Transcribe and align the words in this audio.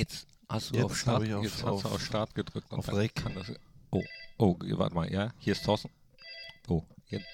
Jetzt 0.00 0.26
hast 0.48 0.70
du 0.70 0.76
Jetzt 0.76 0.84
auf 0.84 0.96
Start, 0.96 1.22
ich 1.24 1.34
auf- 1.34 1.44
jetzt 1.44 1.62
hast 1.62 1.84
du 1.84 1.88
auf 1.88 2.02
Start 2.02 2.34
gedrückt. 2.34 2.72
auf 2.72 2.88
Rec. 2.88 3.14
Kann 3.14 3.34
das, 3.34 3.52
oh, 3.90 4.02
oh, 4.38 4.56
warte 4.58 4.94
mal, 4.94 5.12
ja, 5.12 5.32
hier 5.38 5.52
ist 5.52 5.62
Thorsten. 5.64 5.90
Oh, 6.68 6.82
jetzt. 7.08 7.26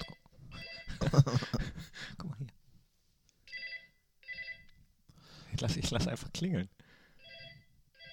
Guck 2.18 2.28
mal 2.30 2.36
hier. 2.38 2.48
Ich 5.54 5.60
lass, 5.60 5.76
ich 5.76 5.90
lass 5.90 6.08
einfach 6.08 6.32
klingeln. 6.32 6.68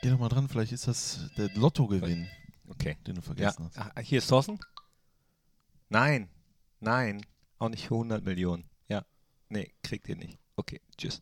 Geh 0.01 0.09
doch 0.11 0.19
mal 0.19 0.29
dran, 0.29 0.47
vielleicht 0.49 0.71
ist 0.71 0.87
das 0.87 1.29
der 1.37 1.49
Lottogewinn, 1.55 2.29
Okay. 2.69 2.95
den 3.07 3.15
du 3.15 3.21
Ja, 3.21 3.25
vergessen 3.25 3.65
hast. 3.65 3.77
ah, 3.79 3.99
hier 4.01 4.19
ist 4.19 4.27
Thorsten. 4.27 4.59
Nein, 5.89 6.29
nein, 6.79 7.25
auch 7.57 7.69
nicht 7.69 7.87
für 7.87 7.95
100 7.95 8.23
Millionen. 8.23 8.69
Ja, 8.87 9.03
nee, 9.49 9.73
kriegt 9.81 10.07
ihr 10.09 10.15
nicht. 10.15 10.37
Okay, 10.55 10.79
tschüss. 10.97 11.21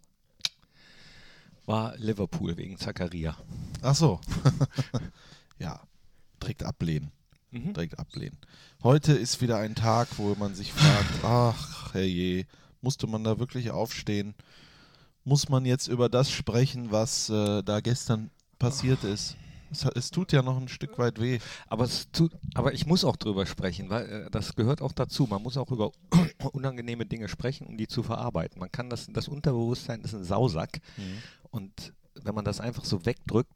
War 1.66 1.96
Liverpool 1.98 2.58
wegen 2.58 2.78
Zakaria. 2.78 3.38
Ach 3.82 3.96
so. 3.96 4.20
ja, 5.60 5.80
direkt 6.42 6.64
ablehnen. 6.64 7.12
Mhm. 7.52 7.74
Direkt 7.74 8.00
ablehnen. 8.00 8.38
Heute 8.84 9.14
ist 9.14 9.42
wieder 9.42 9.58
ein 9.58 9.76
Tag, 9.76 10.08
wo 10.18 10.36
man 10.36 10.56
sich 10.56 10.74
fragt, 10.74 11.10
ach 11.24 11.94
herrje, 11.94 12.46
musste 12.82 13.08
man 13.08 13.24
da 13.24 13.40
wirklich 13.40 13.72
aufstehen? 13.72 14.34
Muss 15.24 15.50
man 15.50 15.66
jetzt 15.66 15.88
über 15.88 16.10
das 16.10 16.32
sprechen, 16.32 16.92
was 16.92 17.30
äh, 17.30 17.62
da 17.62 17.80
gestern 17.80 18.32
passiert 18.58 19.04
ist? 19.04 19.36
Es, 19.72 19.86
es 19.86 20.12
tut 20.12 20.32
ja 20.32 20.42
noch 20.42 20.58
ein 20.58 20.68
Stück 20.68 20.98
weit 20.98 21.20
weh. 21.20 21.40
Aber, 21.68 21.86
es 21.86 22.12
tut, 22.12 22.32
aber 22.56 22.74
ich 22.74 22.86
muss 22.86 23.04
auch 23.04 23.16
drüber 23.16 23.46
sprechen, 23.46 23.90
weil 23.90 24.10
äh, 24.10 24.30
das 24.32 24.56
gehört 24.56 24.82
auch 24.82 24.92
dazu. 24.92 25.28
Man 25.28 25.44
muss 25.44 25.58
auch 25.58 25.72
über 25.72 25.92
unangenehme 26.54 27.06
Dinge 27.06 27.28
sprechen, 27.28 27.68
um 27.68 27.78
die 27.78 27.88
zu 27.88 28.04
verarbeiten. 28.04 28.60
Man 28.60 28.72
kann 28.72 28.90
das, 28.90 29.08
das 29.12 29.28
Unterbewusstsein 29.28 30.02
ist 30.02 30.14
ein 30.14 30.24
Sausack 30.24 30.82
und 31.52 31.94
wenn 32.16 32.36
man 32.36 32.46
das 32.46 32.60
einfach 32.60 32.84
so 32.86 33.06
wegdrückt, 33.06 33.52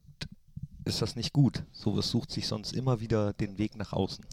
ist 0.84 1.02
das 1.02 1.16
nicht 1.16 1.32
gut. 1.32 1.64
Sowas 1.72 2.08
sucht 2.10 2.30
sich 2.30 2.46
sonst 2.46 2.72
immer 2.72 3.00
wieder 3.00 3.32
den 3.32 3.58
Weg 3.58 3.76
nach 3.76 3.92
außen. 3.92 4.24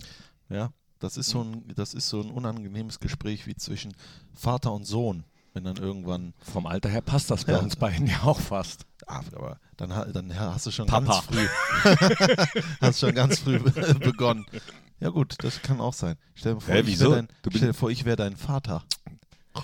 Ja, 0.49 0.71
das 0.99 1.17
ist 1.17 1.29
so 1.29 1.41
ein, 1.43 1.73
das 1.75 1.93
ist 1.93 2.07
so 2.09 2.21
ein 2.21 2.29
unangenehmes 2.29 2.99
Gespräch 2.99 3.47
wie 3.47 3.55
zwischen 3.55 3.93
Vater 4.33 4.71
und 4.71 4.85
Sohn, 4.85 5.23
wenn 5.53 5.63
dann 5.63 5.77
irgendwann, 5.77 6.33
Vom 6.41 6.65
Alter 6.67 6.89
her 6.89 7.01
passt 7.01 7.31
das 7.31 7.45
bei 7.45 7.53
Ja. 7.53 7.59
uns 7.59 7.75
beiden 7.75 8.07
ja 8.07 8.21
auch 8.23 8.39
fast. 8.39 8.85
ah, 9.07 9.21
aber 9.35 9.59
dann, 9.77 9.89
dann 10.13 10.37
hast 10.39 10.65
du 10.67 10.71
schon 10.71 10.87
Papa. 10.87 11.05
ganz 11.05 11.25
früh, 11.25 11.47
hast 12.81 12.99
schon 12.99 13.15
ganz 13.15 13.39
früh 13.39 13.59
begonnen. 13.99 14.45
Ja 14.99 15.09
gut, 15.09 15.35
das 15.39 15.61
kann 15.61 15.81
auch 15.81 15.93
sein. 15.93 16.15
Stell 16.35 16.53
dir 16.55 16.61
vor, 16.61 16.73
Hä, 16.75 16.81
ich 16.81 16.97
dein, 16.99 17.27
stell 17.49 17.59
dir 17.69 17.73
vor, 17.73 17.89
ich 17.91 18.05
wäre 18.05 18.15
dein 18.15 18.37
Vater. 18.37 18.83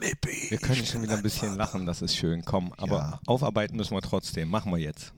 Wir 0.00 0.58
können 0.58 0.86
schon 0.86 1.02
wieder 1.02 1.14
ein 1.14 1.22
bisschen 1.22 1.56
lachen, 1.56 1.84
das 1.84 2.02
ist 2.02 2.16
schön. 2.16 2.44
Komm, 2.44 2.72
aber 2.76 2.96
Ja. 2.96 3.20
aufarbeiten 3.26 3.76
müssen 3.76 3.94
wir 3.94 4.00
trotzdem. 4.00 4.48
Machen 4.48 4.70
wir 4.72 4.78
jetzt. 4.78 5.12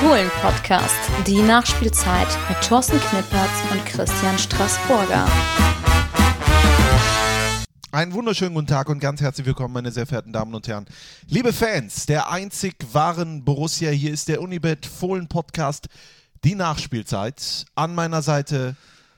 Fohlen-Podcast, 0.00 0.96
die 1.26 1.40
Nachspielzeit 1.40 2.26
mit 2.48 2.60
Thorsten 2.62 2.98
Knippertz 2.98 3.50
und 3.70 3.86
Christian 3.86 4.36
Straßburger. 4.38 5.28
Einen 7.92 8.12
wunderschönen 8.12 8.54
guten 8.54 8.66
Tag 8.66 8.88
und 8.88 8.98
ganz 8.98 9.20
herzlich 9.20 9.46
willkommen, 9.46 9.72
meine 9.72 9.92
sehr 9.92 10.04
verehrten 10.06 10.32
Damen 10.32 10.52
und 10.52 10.66
Herren. 10.66 10.86
Liebe 11.28 11.52
Fans 11.52 12.06
der 12.06 12.28
einzig 12.30 12.74
wahren 12.92 13.44
Borussia, 13.44 13.90
hier 13.90 14.12
ist 14.12 14.26
der 14.28 14.42
Unibet 14.42 14.84
Fohlen 14.84 15.28
Podcast, 15.28 15.86
die 16.42 16.56
Nachspielzeit. 16.56 17.66
An 17.76 17.94
meiner 17.94 18.20
Seite 18.22 18.74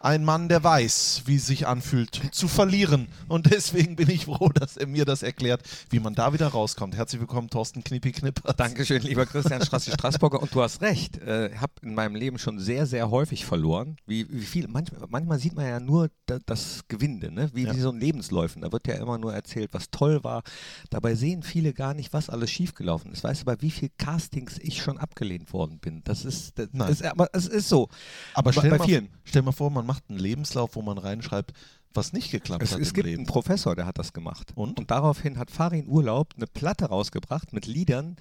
ein 0.06 0.24
Mann, 0.24 0.48
der 0.48 0.62
weiß, 0.62 1.22
wie 1.26 1.34
es 1.34 1.46
sich 1.48 1.66
anfühlt, 1.66 2.20
zu 2.30 2.46
verlieren. 2.46 3.08
Und 3.26 3.50
deswegen 3.52 3.96
bin 3.96 4.08
ich 4.08 4.26
froh, 4.26 4.50
dass 4.50 4.76
er 4.76 4.86
mir 4.86 5.04
das 5.04 5.24
erklärt, 5.24 5.62
wie 5.90 5.98
man 5.98 6.14
da 6.14 6.32
wieder 6.32 6.46
rauskommt. 6.46 6.94
Herzlich 6.94 7.20
willkommen, 7.20 7.50
Thorsten 7.50 7.82
Knippi 7.82 8.12
Knipper. 8.12 8.52
Dankeschön, 8.52 9.02
lieber 9.02 9.26
Christian 9.26 9.60
Strassi 9.64 9.90
Straßburger. 9.90 10.40
Und 10.40 10.54
du 10.54 10.62
hast 10.62 10.80
recht. 10.80 11.16
Ich 11.16 11.22
äh, 11.26 11.56
habe 11.56 11.72
in 11.82 11.94
meinem 11.94 12.14
Leben 12.14 12.38
schon 12.38 12.60
sehr, 12.60 12.86
sehr 12.86 13.10
häufig 13.10 13.44
verloren. 13.44 13.96
Wie, 14.06 14.28
wie 14.30 14.44
viel, 14.44 14.68
manchmal, 14.68 15.00
manchmal 15.08 15.40
sieht 15.40 15.56
man 15.56 15.66
ja 15.66 15.80
nur 15.80 16.08
da, 16.26 16.38
das 16.46 16.84
Gewinde, 16.86 17.32
ne? 17.32 17.50
wie, 17.52 17.64
Ja. 17.64 17.74
wie 17.74 17.80
so 17.80 17.90
ein 17.90 17.98
Lebensläufen. 17.98 18.62
Da 18.62 18.70
wird 18.70 18.86
ja 18.86 18.94
immer 18.94 19.18
nur 19.18 19.34
erzählt, 19.34 19.70
was 19.72 19.90
toll 19.90 20.22
war. 20.22 20.44
Dabei 20.88 21.16
sehen 21.16 21.42
viele 21.42 21.72
gar 21.72 21.94
nicht, 21.94 22.12
was 22.12 22.30
alles 22.30 22.52
schiefgelaufen 22.52 23.10
ist. 23.10 23.24
Weißt 23.24 23.40
du, 23.40 23.44
bei 23.46 23.56
wie 23.60 23.72
viel 23.72 23.90
Castings 23.98 24.56
ich 24.58 24.80
schon 24.80 24.98
abgelehnt 24.98 25.52
worden 25.52 25.80
bin? 25.80 26.02
Das 26.04 26.24
ist, 26.24 26.56
das 26.60 26.68
Nein. 26.70 26.92
ist 26.92 27.04
aber 27.04 27.28
es 27.32 27.48
ist 27.48 27.68
so. 27.68 27.88
Aber 28.34 28.52
Bei- 28.52 28.60
stell, 28.60 28.70
mal, 28.70 28.84
vielen. 28.84 29.08
stell 29.24 29.42
mal 29.42 29.50
vor, 29.50 29.68
man 29.70 29.84
macht 29.84 29.95
einen 30.08 30.18
Lebenslauf, 30.18 30.76
wo 30.76 30.82
man 30.82 30.98
reinschreibt, 30.98 31.52
was 31.92 32.12
nicht 32.12 32.30
geklappt 32.30 32.62
Es, 32.62 32.72
hat 32.72 32.80
es 32.80 32.88
im 32.88 32.94
gibt 32.94 33.06
Leben. 33.06 33.18
einen 33.20 33.26
Professor, 33.26 33.74
der 33.74 33.86
hat 33.86 33.98
das 33.98 34.12
gemacht. 34.12 34.52
Und? 34.54 34.90
daraufhin 34.90 35.38
hat 35.38 35.50
Farin 35.50 35.88
Urlaub 35.88 36.34
eine 36.36 36.46
Platte 36.46 36.86
rausgebracht 36.86 37.52
mit 37.52 37.66
Liedern, 37.66 38.16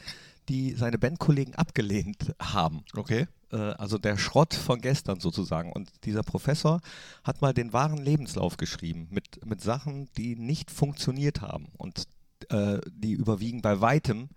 die 0.50 0.74
seine 0.76 0.98
Bandkollegen 0.98 1.56
abgelehnt 1.56 2.34
haben. 2.40 2.84
Okay. 2.96 3.28
Äh, 3.52 3.58
also 3.58 3.98
der 3.98 4.18
Schrott 4.18 4.54
von 4.54 4.82
gestern 4.82 5.20
sozusagen. 5.20 5.72
Und 5.72 5.90
dieser 6.06 6.24
Professor 6.24 6.82
hat 7.24 7.42
mal 7.42 7.54
den 7.54 7.74
wahren 7.74 7.98
Lebenslauf 7.98 8.58
geschrieben 8.58 9.08
mit, 9.12 9.46
mit 9.46 9.62
Sachen, 9.62 10.10
die 10.18 10.36
nicht 10.36 10.72
funktioniert 10.72 11.42
haben. 11.42 11.68
Und 11.78 12.08
äh, 12.50 12.80
die 12.92 13.14
überwiegen 13.14 13.62
bei 13.62 13.82
weitem 13.82 14.30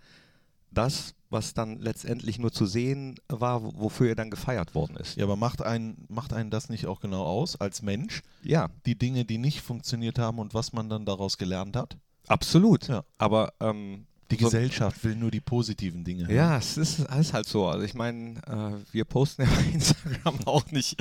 das, 0.71 1.15
was 1.31 1.53
dann 1.55 1.79
letztendlich 1.81 2.39
nur 2.39 2.53
zu 2.53 2.65
sehen 2.67 3.17
war, 3.29 3.63
wo- 3.63 3.73
wofür 3.75 4.09
er 4.11 4.15
dann 4.15 4.31
gefeiert 4.31 4.75
worden 4.75 4.97
ist. 4.97 5.17
Ja, 5.17 5.25
aber 5.25 5.37
macht 5.37 5.61
einen, 5.63 6.07
macht 6.09 6.33
einen 6.33 6.51
das 6.51 6.69
nicht 6.71 6.87
auch 6.87 7.01
genau 7.01 7.23
aus 7.25 7.57
als 7.61 7.83
Mensch? 7.83 8.23
Ja, 8.43 8.69
die 8.87 8.97
Dinge, 8.99 9.25
die 9.25 9.39
nicht 9.39 9.61
funktioniert 9.61 10.19
haben 10.19 10.39
und 10.39 10.55
was 10.55 10.73
man 10.73 10.89
dann 10.89 11.05
daraus 11.05 11.37
gelernt 11.39 11.77
hat. 11.77 11.97
absolut. 12.29 12.89
Ja. 12.89 13.05
Aber 13.19 13.53
ähm, 13.61 14.07
Die 14.31 14.37
Gesellschaft 14.37 15.03
will 15.05 15.17
nur 15.17 15.31
die 15.31 15.41
positiven 15.41 16.05
Dinge. 16.05 16.33
Ja, 16.33 16.57
es 16.59 16.77
ist, 16.77 16.99
ist 17.01 17.33
halt 17.33 17.47
so. 17.47 17.67
Also 17.67 17.85
ich 17.85 17.95
meine, 17.95 18.37
äh, 18.47 18.93
wir 18.93 19.05
posten 19.05 19.43
ja 19.43 19.49
bei 19.55 19.65
Instagram 19.73 20.39
auch 20.47 20.71
nicht 20.71 20.97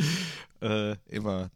äh, 0.61 0.95
immer, 1.07 1.49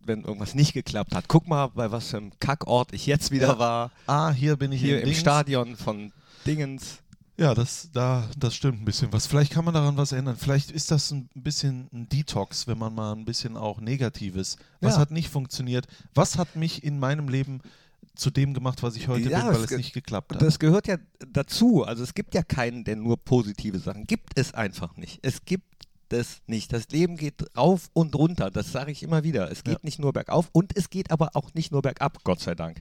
wenn 0.00 0.22
irgendwas 0.22 0.54
nicht 0.54 0.72
geklappt 0.72 1.14
hat. 1.14 1.26
Guck 1.28 1.46
mal, 1.48 1.68
bei 1.68 1.90
was 1.90 2.08
für 2.10 2.16
einem 2.18 2.32
Kackort 2.40 2.92
ich 2.92 3.06
jetzt 3.06 3.30
wieder 3.30 3.48
Ja. 3.54 3.58
war. 3.58 3.90
Ah, 4.06 4.30
hier 4.30 4.56
bin 4.56 4.70
ich 4.72 4.80
Hier 4.80 5.00
im 5.00 5.06
Dings. 5.06 5.18
Stadion 5.20 5.76
von 5.76 6.12
Dingens. 6.46 6.98
Ja, 7.38 7.54
das, 7.54 7.90
da, 7.92 8.26
das 8.38 8.54
stimmt 8.54 8.80
ein 8.80 8.84
bisschen 8.86 9.12
was. 9.12 9.26
Vielleicht 9.26 9.52
kann 9.52 9.64
man 9.66 9.74
daran 9.74 9.96
was 9.98 10.12
ändern. 10.12 10.36
Vielleicht 10.38 10.70
ist 10.70 10.90
das 10.90 11.10
ein 11.10 11.28
bisschen 11.34 11.88
ein 11.92 12.08
Detox, 12.08 12.66
wenn 12.66 12.78
man 12.78 12.94
mal 12.94 13.12
ein 13.12 13.26
bisschen 13.26 13.58
auch 13.58 13.78
Negatives. 13.80 14.56
Was 14.80 14.94
Ja. 14.94 15.00
hat 15.00 15.10
nicht 15.10 15.28
funktioniert? 15.28 15.86
Was 16.14 16.38
hat 16.38 16.56
mich 16.56 16.82
in 16.82 16.98
meinem 16.98 17.28
Leben 17.28 17.60
zu 18.14 18.30
dem 18.30 18.54
gemacht, 18.54 18.82
was 18.82 18.96
ich 18.96 19.08
heute 19.08 19.28
Ja, 19.28 19.44
bin, 19.50 19.54
weil 19.58 19.64
es 19.64 19.70
nicht 19.72 19.92
geklappt 19.92 20.32
hat? 20.34 20.40
das 20.40 20.58
gehört 20.58 20.86
ja 20.88 20.96
dazu. 21.30 21.84
Also 21.84 22.02
es 22.02 22.14
gibt 22.14 22.32
ja 22.34 22.42
keinen, 22.42 22.84
der 22.84 22.96
nur 22.96 23.18
positive 23.22 23.78
Sachen. 23.80 24.06
Gibt 24.06 24.38
es 24.38 24.54
einfach 24.54 24.96
nicht. 24.96 25.18
Es 25.20 25.44
gibt 25.44 25.64
es 26.08 26.40
nicht. 26.46 26.72
Das 26.72 26.88
Leben 26.88 27.18
geht 27.18 27.34
rauf 27.54 27.90
und 27.92 28.14
runter. 28.14 28.50
Das 28.50 28.72
sage 28.72 28.92
ich 28.92 29.02
immer 29.02 29.24
wieder. 29.24 29.50
Es 29.50 29.62
geht 29.62 29.74
Ja. 29.74 29.80
nicht 29.82 29.98
nur 29.98 30.14
bergauf 30.14 30.48
und 30.52 30.74
es 30.74 30.88
geht 30.88 31.10
aber 31.10 31.30
auch 31.34 31.52
nicht 31.52 31.70
nur 31.70 31.82
bergab, 31.82 32.24
Gott 32.24 32.40
sei 32.40 32.54
Dank. 32.54 32.80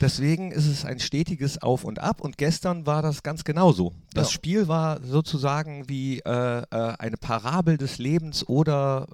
Deswegen 0.00 0.52
ist 0.52 0.66
es 0.66 0.84
ein 0.84 0.98
stetiges 1.00 1.62
Auf 1.62 1.84
und 1.84 1.98
Ab 2.00 2.20
und 2.20 2.36
gestern 2.36 2.84
war 2.86 3.00
das 3.02 3.22
ganz 3.22 3.44
genauso. 3.44 3.92
Das 4.12 4.28
Ja. 4.28 4.32
Spiel 4.34 4.68
war 4.68 5.02
sozusagen 5.02 5.88
wie 5.88 6.18
äh, 6.20 6.62
äh, 6.62 6.64
eine 6.98 7.16
Parabel 7.16 7.78
des 7.78 7.98
Lebens 7.98 8.46
oder 8.46 9.06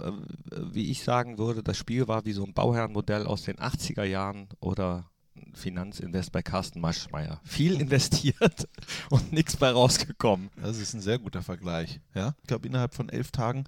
äh, 0.53 0.57
wie 0.73 0.91
ich 0.91 1.05
sagen 1.05 1.39
würde, 1.39 1.63
das 1.63 1.77
Spiel 1.77 2.09
war 2.09 2.25
wie 2.25 2.33
so 2.33 2.45
ein 2.45 2.53
Bauherrenmodell 2.53 3.27
aus 3.27 3.43
den 3.43 3.57
80er 3.57 4.03
Jahren 4.05 4.49
oder 4.61 5.07
ein 5.37 5.55
Finanzinvest 5.55 6.33
bei 6.33 6.43
Carsten 6.43 6.81
Maschmeyer. 6.81 7.41
Viel 7.45 7.81
investiert 7.81 8.69
und 9.11 9.33
nichts 9.33 9.57
bei 9.57 9.71
rausgekommen. 9.71 10.51
Das 10.61 10.79
ist 10.79 10.95
ein 10.95 11.01
sehr 11.01 11.19
guter 11.19 11.43
Vergleich. 11.43 12.01
Ja? 12.15 12.35
Ich 12.43 12.49
glaube, 12.49 12.67
innerhalb 12.67 12.95
von 12.95 13.09
elf 13.09 13.31
Tagen 13.31 13.65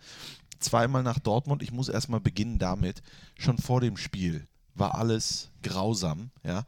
zweimal 0.58 1.02
nach 1.02 1.18
Dortmund. 1.20 1.62
Ich 1.62 1.72
muss 1.72 1.88
erstmal 1.88 2.20
beginnen 2.20 2.58
damit. 2.58 3.02
Schon 3.38 3.58
vor 3.58 3.80
dem 3.80 3.96
Spiel 3.96 4.46
war 4.74 4.94
alles 4.96 5.50
grausam. 5.62 6.30
Ja? 6.42 6.64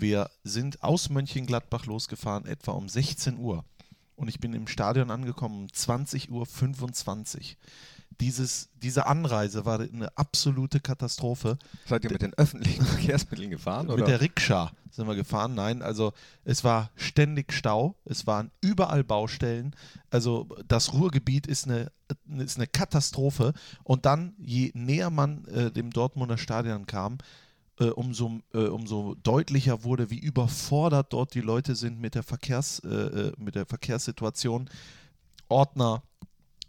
Wir 0.00 0.30
sind 0.44 0.82
aus 0.82 1.10
Mönchengladbach 1.10 1.84
losgefahren, 1.84 2.46
etwa 2.46 2.72
um 2.72 2.88
16 2.88 3.38
Uhr. 3.38 3.64
Und 4.16 4.28
ich 4.28 4.40
bin 4.40 4.54
im 4.54 4.66
Stadion 4.66 5.10
angekommen 5.10 5.62
um 5.62 5.66
20.25 5.66 6.30
Uhr. 6.30 7.56
Dieses, 8.20 8.68
diese 8.74 9.06
Anreise 9.06 9.64
war 9.64 9.80
eine 9.80 10.16
absolute 10.16 10.80
Katastrophe. 10.80 11.58
Seid 11.86 12.04
ihr 12.04 12.12
mit 12.12 12.22
den 12.22 12.34
öffentlichen 12.34 12.84
Verkehrsmitteln 12.86 13.50
gefahren? 13.50 13.88
Oder? 13.88 13.98
Mit 13.98 14.08
der 14.08 14.20
Rikscha 14.20 14.72
sind 14.90 15.06
wir 15.06 15.14
gefahren. 15.16 15.54
Nein, 15.54 15.82
also 15.82 16.12
es 16.44 16.64
war 16.64 16.90
ständig 16.96 17.52
Stau, 17.52 17.94
es 18.04 18.26
waren 18.26 18.50
überall 18.60 19.04
Baustellen. 19.04 19.76
Also 20.10 20.48
das 20.66 20.92
Ruhrgebiet 20.92 21.46
ist 21.46 21.66
eine, 21.66 21.92
ist 22.38 22.56
eine 22.56 22.66
Katastrophe. 22.66 23.52
Und 23.84 24.06
dann, 24.06 24.34
je 24.38 24.70
näher 24.74 25.10
man 25.10 25.44
äh, 25.46 25.70
dem 25.70 25.90
Dortmunder 25.90 26.38
Stadion 26.38 26.86
kam, 26.86 27.18
umso, 27.88 28.40
äh, 28.52 28.58
umso 28.66 29.14
deutlicher 29.22 29.84
wurde, 29.84 30.10
wie 30.10 30.18
überfordert 30.18 31.12
dort 31.12 31.34
die 31.34 31.40
Leute 31.40 31.74
sind 31.74 32.00
mit 32.00 32.14
der, 32.14 32.22
Verkehrs, 32.22 32.80
äh, 32.80 32.88
äh, 32.88 33.32
mit 33.38 33.54
der 33.54 33.66
Verkehrssituation. 33.66 34.68
Ordner, 35.48 36.02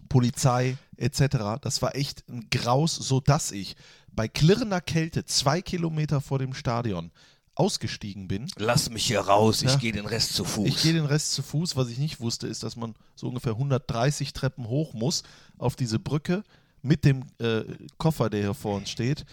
Polizei 0.09 0.77
etc. 0.97 1.59
Das 1.61 1.81
war 1.81 1.95
echt 1.95 2.27
ein 2.29 2.47
Graus, 2.49 2.95
sodass 2.95 3.51
ich 3.51 3.75
bei 4.11 4.27
klirrender 4.27 4.81
Kälte 4.81 5.25
zwei 5.25 5.61
Kilometer 5.61 6.19
vor 6.21 6.39
dem 6.39 6.53
Stadion 6.53 7.11
ausgestiegen 7.55 8.27
bin. 8.27 8.49
Lass 8.57 8.89
mich 8.89 9.05
hier 9.05 9.19
raus, 9.21 9.61
ich 9.61 9.69
Ja. 9.71 9.75
gehe 9.77 9.91
den 9.91 10.05
Rest 10.05 10.33
zu 10.33 10.43
Fuß. 10.45 10.67
Ich 10.67 10.81
gehe 10.81 10.93
den 10.93 11.05
Rest 11.05 11.33
zu 11.33 11.43
Fuß. 11.43 11.75
Was 11.75 11.89
ich 11.89 11.97
nicht 11.97 12.19
wusste, 12.19 12.47
ist, 12.47 12.63
dass 12.63 12.75
man 12.75 12.95
so 13.15 13.27
ungefähr 13.27 13.53
130 13.53 14.33
Treppen 14.33 14.67
hoch 14.67 14.93
muss 14.93 15.23
auf 15.57 15.75
diese 15.75 15.99
Brücke 15.99 16.43
mit 16.81 17.05
dem 17.05 17.23
äh, 17.39 17.63
Koffer, 17.97 18.29
der 18.29 18.41
hier 18.41 18.53
vor 18.53 18.77
uns 18.77 18.89
steht, 18.89 19.25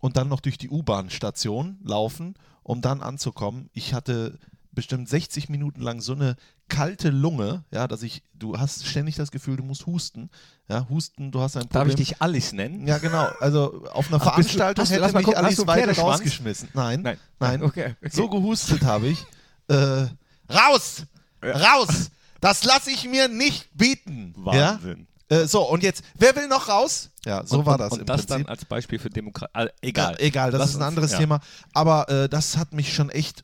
und 0.00 0.16
dann 0.16 0.28
noch 0.28 0.40
durch 0.40 0.58
die 0.58 0.68
U-Bahn-Station 0.70 1.78
laufen, 1.84 2.34
um 2.62 2.80
dann 2.80 3.02
anzukommen. 3.02 3.70
Ich 3.72 3.94
hatte 3.94 4.38
bestimmt 4.72 5.08
60 5.08 5.48
Minuten 5.48 5.80
lang 5.80 6.00
so 6.00 6.12
eine 6.14 6.36
kalte 6.68 7.10
Lunge, 7.10 7.62
ja, 7.70 7.86
dass 7.86 8.02
ich, 8.02 8.22
du 8.34 8.58
hast 8.58 8.86
ständig 8.86 9.14
das 9.16 9.30
Gefühl, 9.30 9.56
du 9.56 9.62
musst 9.62 9.86
husten. 9.86 10.30
Ja, 10.68 10.88
husten, 10.88 11.30
du 11.30 11.40
hast 11.40 11.56
ein 11.56 11.62
Darf 11.68 11.70
Problem. 11.84 11.90
ich 11.90 12.08
dich 12.08 12.22
Alice 12.22 12.52
nennen? 12.52 12.86
Ja, 12.86 12.98
genau. 12.98 13.28
Also 13.40 13.84
auf 13.92 14.08
einer 14.08 14.16
Ach, 14.16 14.24
Veranstaltung 14.24 14.84
du- 14.84 14.90
hätte 14.90 15.04
mich 15.16 15.24
gucken, 15.24 15.34
Alice 15.44 15.66
weiter 15.66 15.96
rausgeschmissen. 15.96 16.70
Nein, 16.74 17.02
Nein. 17.02 17.18
nein. 17.38 17.62
Okay, 17.62 17.94
okay. 18.00 18.10
So 18.10 18.28
gehustet 18.28 18.82
habe 18.82 19.08
ich. 19.08 19.24
Äh, 19.68 20.06
raus! 20.52 21.04
Raus! 21.42 22.10
Das 22.40 22.64
lasse 22.64 22.90
ich 22.90 23.08
mir 23.08 23.28
nicht 23.28 23.68
bieten. 23.76 24.34
Wahnsinn. 24.36 24.98
Ja? 25.00 25.13
Äh, 25.34 25.46
so, 25.48 25.68
und 25.68 25.82
jetzt, 25.82 26.02
wer 26.16 26.34
will 26.36 26.48
noch 26.48 26.68
raus? 26.68 27.10
Ja, 27.24 27.44
so 27.46 27.58
und, 27.58 27.66
war 27.66 27.74
und, 27.74 27.80
das 27.80 27.92
Und 27.92 28.00
im 28.00 28.06
das 28.06 28.26
Prinzip. 28.26 28.46
dann 28.46 28.46
als 28.46 28.64
Beispiel 28.64 28.98
für 28.98 29.10
Demokratie. 29.10 29.68
egal. 29.82 30.12
Ja, 30.14 30.20
egal, 30.20 30.50
das 30.50 30.58
Lass 30.60 30.70
ist 30.70 30.76
ein 30.76 30.78
uns- 30.82 30.88
anderes 30.88 31.12
ja. 31.12 31.18
Thema. 31.18 31.40
Aber 31.72 32.08
äh, 32.08 32.28
das 32.28 32.56
hat 32.56 32.72
mich 32.72 32.94
schon 32.94 33.10
echt 33.10 33.42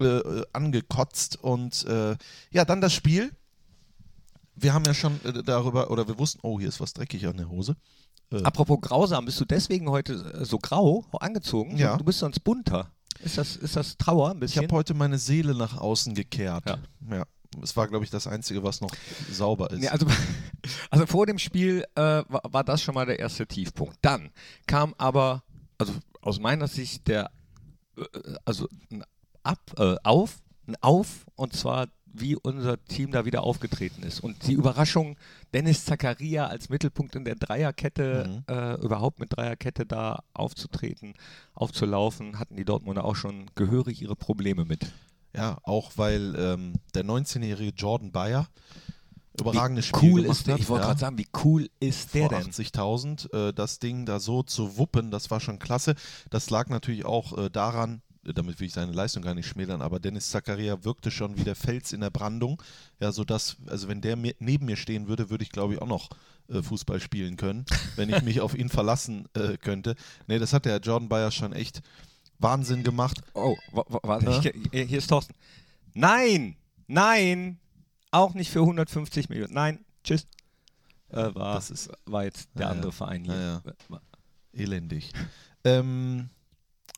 äh, 0.00 0.04
äh, 0.04 0.44
angekotzt. 0.52 1.36
Und 1.42 1.84
äh, 1.86 2.16
ja, 2.50 2.64
dann 2.64 2.80
das 2.80 2.92
Spiel. 2.92 3.30
Wir 4.54 4.74
haben 4.74 4.84
ja 4.84 4.94
schon 4.94 5.18
äh, 5.24 5.42
darüber, 5.42 5.90
oder 5.90 6.06
wir 6.06 6.18
wussten, 6.18 6.40
oh, 6.42 6.58
hier 6.58 6.68
ist 6.68 6.80
was 6.80 6.92
dreckig 6.92 7.26
an 7.26 7.36
der 7.36 7.48
Hose. 7.48 7.76
Apropos 8.44 8.78
grausam, 8.80 9.24
bist 9.24 9.40
du 9.40 9.44
deswegen 9.44 9.90
heute 9.90 10.12
äh, 10.12 10.44
so 10.44 10.58
grau 10.58 11.04
angezogen? 11.18 11.76
Ja. 11.76 11.96
Du 11.96 12.04
bist 12.04 12.20
sonst 12.20 12.38
bunter. 12.44 12.92
Ist 13.24 13.36
das, 13.38 13.56
ist 13.56 13.74
das 13.76 13.96
Trauer 13.96 14.30
ein 14.30 14.36
Ich 14.36 14.40
bisschen? 14.40 14.62
habe 14.64 14.74
heute 14.76 14.94
meine 14.94 15.18
Seele 15.18 15.54
nach 15.54 15.76
außen 15.76 16.14
gekehrt. 16.14 16.62
Ja. 16.66 16.78
ja. 17.10 17.24
Es 17.62 17.76
war, 17.76 17.88
glaube 17.88 18.04
ich, 18.04 18.10
das 18.10 18.26
Einzige, 18.26 18.62
was 18.62 18.80
noch 18.80 18.92
sauber 19.30 19.70
ist. 19.70 19.80
Nee, 19.80 19.88
also, 19.88 20.06
also 20.90 21.06
vor 21.06 21.26
dem 21.26 21.38
Spiel 21.38 21.84
äh, 21.94 22.00
war, 22.00 22.42
war 22.50 22.64
das 22.64 22.82
schon 22.82 22.94
mal 22.94 23.06
der 23.06 23.18
erste 23.18 23.46
Tiefpunkt. 23.46 23.96
Dann 24.02 24.30
kam 24.66 24.94
aber, 24.98 25.42
also 25.78 25.94
aus 26.20 26.38
meiner 26.38 26.68
Sicht, 26.68 27.08
der 27.08 27.30
äh, 27.96 28.04
also 28.44 28.68
ein 28.90 29.04
Ab, 29.42 29.58
äh, 29.78 29.96
auf, 30.04 30.42
ein 30.66 30.76
Auf 30.82 31.24
und 31.34 31.54
zwar 31.54 31.88
wie 32.12 32.36
unser 32.36 32.82
Team 32.84 33.12
da 33.12 33.24
wieder 33.24 33.42
aufgetreten 33.42 34.02
ist. 34.02 34.20
Und 34.20 34.46
die 34.46 34.52
Überraschung, 34.52 35.16
Dennis 35.54 35.84
Zakaria 35.84 36.46
als 36.46 36.68
Mittelpunkt 36.68 37.14
in 37.14 37.24
der 37.24 37.36
Dreierkette, 37.36 38.42
äh, 38.48 38.84
überhaupt 38.84 39.20
mit 39.20 39.36
Dreierkette 39.36 39.86
da 39.86 40.22
aufzutreten, 40.34 41.14
aufzulaufen, 41.54 42.38
hatten 42.38 42.56
die 42.56 42.64
Dortmunder 42.64 43.04
auch 43.04 43.16
schon 43.16 43.50
gehörig 43.54 44.02
ihre 44.02 44.16
Probleme 44.16 44.64
mit. 44.64 44.92
Ja, 45.34 45.58
auch 45.62 45.92
weil 45.96 46.34
ähm, 46.36 46.74
der 46.94 47.04
19-jährige 47.04 47.72
Jordan 47.76 48.10
Bayer 48.10 48.48
überragendes 49.40 49.86
Spiel 49.86 50.12
cool 50.12 50.22
gemacht 50.22 50.38
ist 50.38 50.46
der, 50.46 50.54
hat. 50.54 50.60
ich 50.60 50.68
wollte 50.68 50.82
ja. 50.82 50.88
gerade 50.88 51.00
sagen, 51.00 51.18
wie 51.18 51.28
cool 51.44 51.68
ist 51.80 52.14
der 52.14 52.28
vor 52.28 52.38
denn? 52.38 52.50
80.000. 52.50 53.48
Äh, 53.48 53.52
das 53.52 53.78
Ding 53.78 54.06
da 54.06 54.20
so 54.20 54.42
zu 54.42 54.76
wuppen, 54.76 55.10
das 55.10 55.30
war 55.30 55.40
schon 55.40 55.58
klasse. 55.58 55.94
Das 56.30 56.50
lag 56.50 56.68
natürlich 56.68 57.04
auch 57.04 57.36
äh, 57.36 57.50
daran, 57.50 58.02
äh, 58.24 58.32
damit 58.32 58.60
will 58.60 58.66
ich 58.66 58.72
seine 58.72 58.92
Leistung 58.92 59.22
gar 59.22 59.34
nicht 59.34 59.46
schmälern, 59.46 59.82
aber 59.82 60.00
Dennis 60.00 60.30
Zakaria 60.30 60.84
wirkte 60.84 61.10
schon 61.10 61.36
wie 61.36 61.44
der 61.44 61.56
Fels 61.56 61.92
in 61.92 62.00
der 62.00 62.10
Brandung. 62.10 62.62
Ja, 63.00 63.12
sodass, 63.12 63.56
also 63.66 63.88
wenn 63.88 64.00
der 64.00 64.16
mir, 64.16 64.34
neben 64.38 64.66
mir 64.66 64.76
stehen 64.76 65.08
würde, 65.08 65.30
würde 65.30 65.44
ich 65.44 65.50
glaube 65.50 65.74
ich 65.74 65.82
auch 65.82 65.86
noch 65.86 66.10
äh, 66.48 66.62
Fußball 66.62 67.00
spielen 67.00 67.36
können, 67.36 67.64
wenn 67.96 68.10
ich 68.10 68.22
mich 68.22 68.40
auf 68.40 68.56
ihn 68.56 68.68
verlassen 68.68 69.26
äh, 69.34 69.56
könnte. 69.56 69.94
Nee, 70.26 70.38
das 70.38 70.52
hat 70.52 70.64
der 70.64 70.78
Jordan 70.78 71.08
Bayer 71.08 71.30
schon 71.30 71.52
echt 71.52 71.82
Wahnsinn 72.40 72.82
gemacht. 72.82 73.20
Oh, 73.34 73.56
wa- 73.72 73.84
wa- 73.88 74.00
warte, 74.02 74.30
Ja? 74.72 74.84
hier 74.84 74.98
ist 74.98 75.06
Thorsten. 75.08 75.34
Nein, 75.94 76.56
nein, 76.86 77.58
auch 78.10 78.34
nicht 78.34 78.50
für 78.50 78.60
150 78.60 79.28
Millionen. 79.28 79.54
Nein, 79.54 79.84
tschüss. 80.04 80.26
Äh, 81.10 81.34
war, 81.34 81.54
Das 81.54 81.70
ist- 81.70 81.90
war 82.06 82.24
jetzt 82.24 82.48
der 82.54 82.66
Ja, 82.66 82.72
andere 82.72 82.92
Verein 82.92 83.24
hier. 83.24 83.34
Ja, 83.34 83.62
War- 83.88 84.02
Elendig. 84.52 85.12
ähm, 85.64 86.30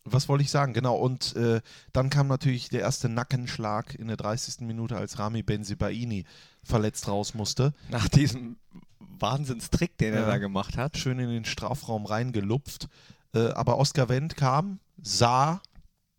was 0.05 0.29
wollte 0.29 0.43
ich 0.45 0.51
sagen? 0.51 0.73
Genau, 0.73 0.97
und 0.97 1.35
äh, 1.37 1.61
dann 1.93 2.11
kam 2.11 2.27
natürlich 2.29 2.69
der 2.69 2.81
erste 2.81 3.09
Nackenschlag 3.09 3.95
in 3.95 4.09
der 4.09 4.17
30. 4.17 4.67
Minute, 4.67 4.97
als 4.97 5.19
Rami 5.19 5.43
Benzibaini 5.43 6.25
verletzt 6.65 7.09
raus 7.09 7.35
musste. 7.35 7.73
Nach 7.89 8.09
diesem 8.09 8.57
Wahnsinnstrick, 8.99 9.97
den 9.99 10.15
Ja. 10.15 10.21
er 10.21 10.27
da 10.27 10.39
gemacht 10.39 10.77
hat. 10.77 10.97
Schön 10.97 11.19
in 11.19 11.29
den 11.29 11.45
Strafraum 11.45 12.05
reingelupft. 12.07 12.89
Äh, 13.35 13.49
aber 13.51 13.79
Oskar 13.79 14.09
Wendt 14.09 14.37
kam, 14.37 14.81
sah, 15.03 15.61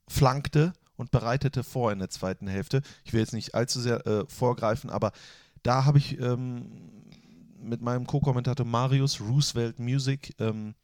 flankte 0.08 0.74
und 0.96 1.12
bereitete 1.12 1.64
vor 1.64 1.92
in 1.92 2.00
der 2.00 2.10
zweiten 2.10 2.48
Hälfte. 2.48 2.82
Ich 3.04 3.14
will 3.14 3.22
jetzt 3.22 3.34
nicht 3.34 3.56
allzu 3.56 3.80
sehr 3.80 4.06
äh, 4.06 4.26
vorgreifen, 4.28 4.90
aber 4.90 5.12
da 5.64 5.86
habe 5.86 5.98
ich 5.98 6.20
ähm, 6.20 7.02
mit 7.60 7.82
meinem 7.82 8.06
Co-Kommentator 8.06 8.66
Marius 8.66 9.22
Roosevelt 9.22 9.80
Music 9.80 10.36
ähm, 10.40 10.76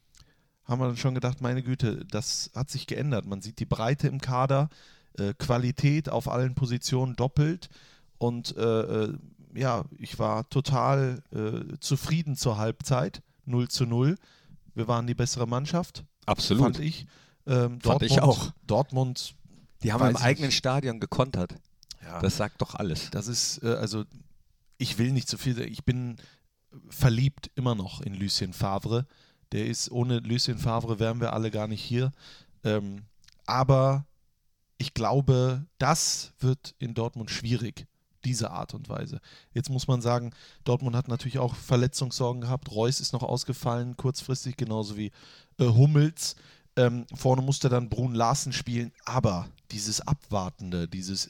haben 0.64 0.82
wir 0.82 0.88
dann 0.88 0.98
schon 0.98 1.16
gedacht, 1.16 1.42
meine 1.42 1.64
Güte, 1.64 2.06
das 2.06 2.52
hat 2.56 2.70
sich 2.70 2.88
geändert. 2.88 3.26
Man 3.26 3.42
sieht 3.42 3.60
die 3.60 3.66
Breite 3.66 4.08
im 4.08 4.22
Kader, 4.22 4.70
äh, 5.18 5.34
Qualität 5.34 6.10
auf 6.10 6.30
allen 6.30 6.56
Positionen 6.56 7.16
doppelt 7.16 7.70
und 8.18 8.56
äh, 8.56 8.82
äh, 8.82 9.18
ja, 9.56 9.86
ich 9.98 10.20
war 10.20 10.48
total 10.50 11.24
äh, 11.32 11.78
zufrieden 11.80 12.36
zur 12.36 12.58
Halbzeit, 12.58 13.24
0 13.46 13.68
zu 13.68 13.86
0. 13.86 14.16
Wir 14.76 14.88
waren 14.88 15.08
die 15.08 15.16
bessere 15.16 15.48
Mannschaft, 15.48 16.04
Absolut. 16.26 16.64
fand 16.64 16.80
ich. 16.80 17.08
Ähm, 17.50 17.82
Fand 17.82 18.04
ich 18.04 18.14
Dortmund- 18.16 18.22
auch. 18.22 18.52
Dortmund, 18.68 19.36
Die 19.84 19.92
haben 19.92 20.08
im 20.10 20.16
ich 20.16 20.22
eigenen. 20.22 20.52
Stadion 20.52 21.00
gekontert. 21.00 21.56
ja, 22.04 22.20
Das 22.22 22.38
sagt 22.38 22.62
doch 22.62 22.76
alles. 22.76 23.10
das 23.12 23.28
ist, 23.28 23.62
äh, 23.64 23.74
also 23.76 24.06
ich 24.78 24.98
will 24.98 25.12
nicht 25.12 25.28
zu 25.28 25.38
viel 25.38 25.56
sagen, 25.56 25.72
ich 25.72 25.84
bin 25.84 26.16
verliebt 26.90 27.50
immer 27.56 27.76
noch 27.76 28.02
in 28.02 28.14
Lucien 28.14 28.54
Favre. 28.54 29.06
Der 29.52 29.66
ist, 29.66 29.90
ohne 29.92 30.20
Lucien 30.20 30.58
Favre 30.60 31.00
wären 31.00 31.20
wir 31.20 31.34
alle 31.34 31.50
gar 31.52 31.68
nicht 31.68 31.84
hier. 31.84 32.12
Ähm, 32.64 33.04
aber 33.46 34.06
ich 34.78 34.94
glaube, 34.94 35.66
das 35.80 36.32
wird 36.40 36.76
in 36.78 36.94
Dortmund 36.94 37.32
schwierig, 37.32 37.88
diese 38.24 38.52
Art 38.52 38.74
und 38.76 38.88
Weise. 38.90 39.20
Jetzt 39.54 39.70
muss 39.70 39.88
man 39.88 40.02
sagen, 40.02 40.32
Dortmund 40.64 40.96
hat 40.96 41.08
natürlich 41.08 41.40
auch 41.40 41.56
Verletzungssorgen 41.56 42.42
gehabt. 42.42 42.72
Reus 42.72 43.00
ist 43.00 43.12
noch 43.14 43.24
ausgefallen, 43.24 43.98
kurzfristig, 43.98 44.56
genauso 44.56 44.96
wie 44.96 45.12
äh, 45.58 45.66
Hummels. 45.66 46.36
Ähm, 46.80 47.06
vorne 47.14 47.42
musste 47.42 47.68
dann 47.68 47.90
Brun 47.90 48.14
Larsen 48.16 48.54
spielen, 48.54 48.92
aber 49.06 49.48
dieses 49.72 50.02
Abwartende, 50.02 50.88
dieses 50.88 51.30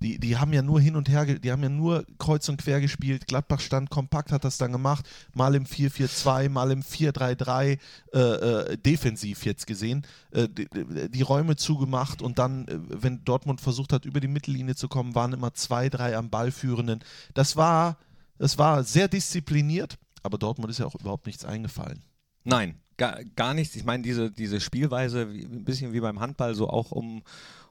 die, 0.00 0.18
die 0.18 0.36
haben 0.36 0.52
ja 0.52 0.62
nur 0.62 0.80
hin 0.80 0.94
und 0.94 1.08
her, 1.08 1.24
die 1.24 1.50
haben 1.50 1.62
ja 1.62 1.68
nur 1.68 2.04
kreuz 2.18 2.48
und 2.48 2.58
quer 2.58 2.80
gespielt. 2.80 3.26
Gladbach 3.26 3.60
stand 3.60 3.90
kompakt, 3.90 4.30
hat 4.30 4.44
das 4.44 4.58
dann 4.58 4.70
gemacht. 4.70 5.08
Mal 5.34 5.54
im 5.54 5.64
4-4-2, 5.64 6.48
mal 6.48 6.70
im 6.70 6.82
4-3-3, 6.82 7.78
äh, 8.12 8.18
äh, 8.18 8.76
defensiv 8.76 9.44
jetzt 9.44 9.66
gesehen. 9.66 10.06
Äh, 10.30 10.48
die, 10.48 10.68
die 11.10 11.22
Räume 11.22 11.56
zugemacht 11.56 12.22
und 12.22 12.38
dann, 12.38 12.68
äh, 12.68 12.78
wenn 12.88 13.24
Dortmund 13.24 13.60
versucht 13.60 13.92
hat, 13.92 14.04
über 14.04 14.20
die 14.20 14.28
Mittellinie 14.28 14.76
zu 14.76 14.88
kommen, 14.88 15.14
waren 15.14 15.32
immer 15.32 15.54
zwei, 15.54 15.88
drei 15.88 16.16
am 16.16 16.30
Ball 16.30 16.52
führenden. 16.52 17.00
Das 17.34 17.56
war, 17.56 17.98
das 18.38 18.56
war 18.58 18.84
sehr 18.84 19.08
diszipliniert, 19.08 19.98
aber 20.22 20.38
Dortmund 20.38 20.70
ist 20.70 20.78
ja 20.78 20.86
auch 20.86 20.94
überhaupt 20.94 21.26
nichts 21.26 21.44
eingefallen. 21.44 22.02
Nein, 22.44 22.80
gar, 22.98 23.24
gar 23.36 23.54
nichts. 23.54 23.74
Ich 23.76 23.84
meine, 23.84 24.02
diese, 24.02 24.30
diese 24.30 24.60
Spielweise, 24.60 25.32
wie, 25.32 25.44
ein 25.44 25.64
bisschen 25.64 25.92
wie 25.94 26.00
beim 26.00 26.20
Handball, 26.20 26.54
so 26.54 26.68
auch 26.68 26.90
um, 26.90 27.22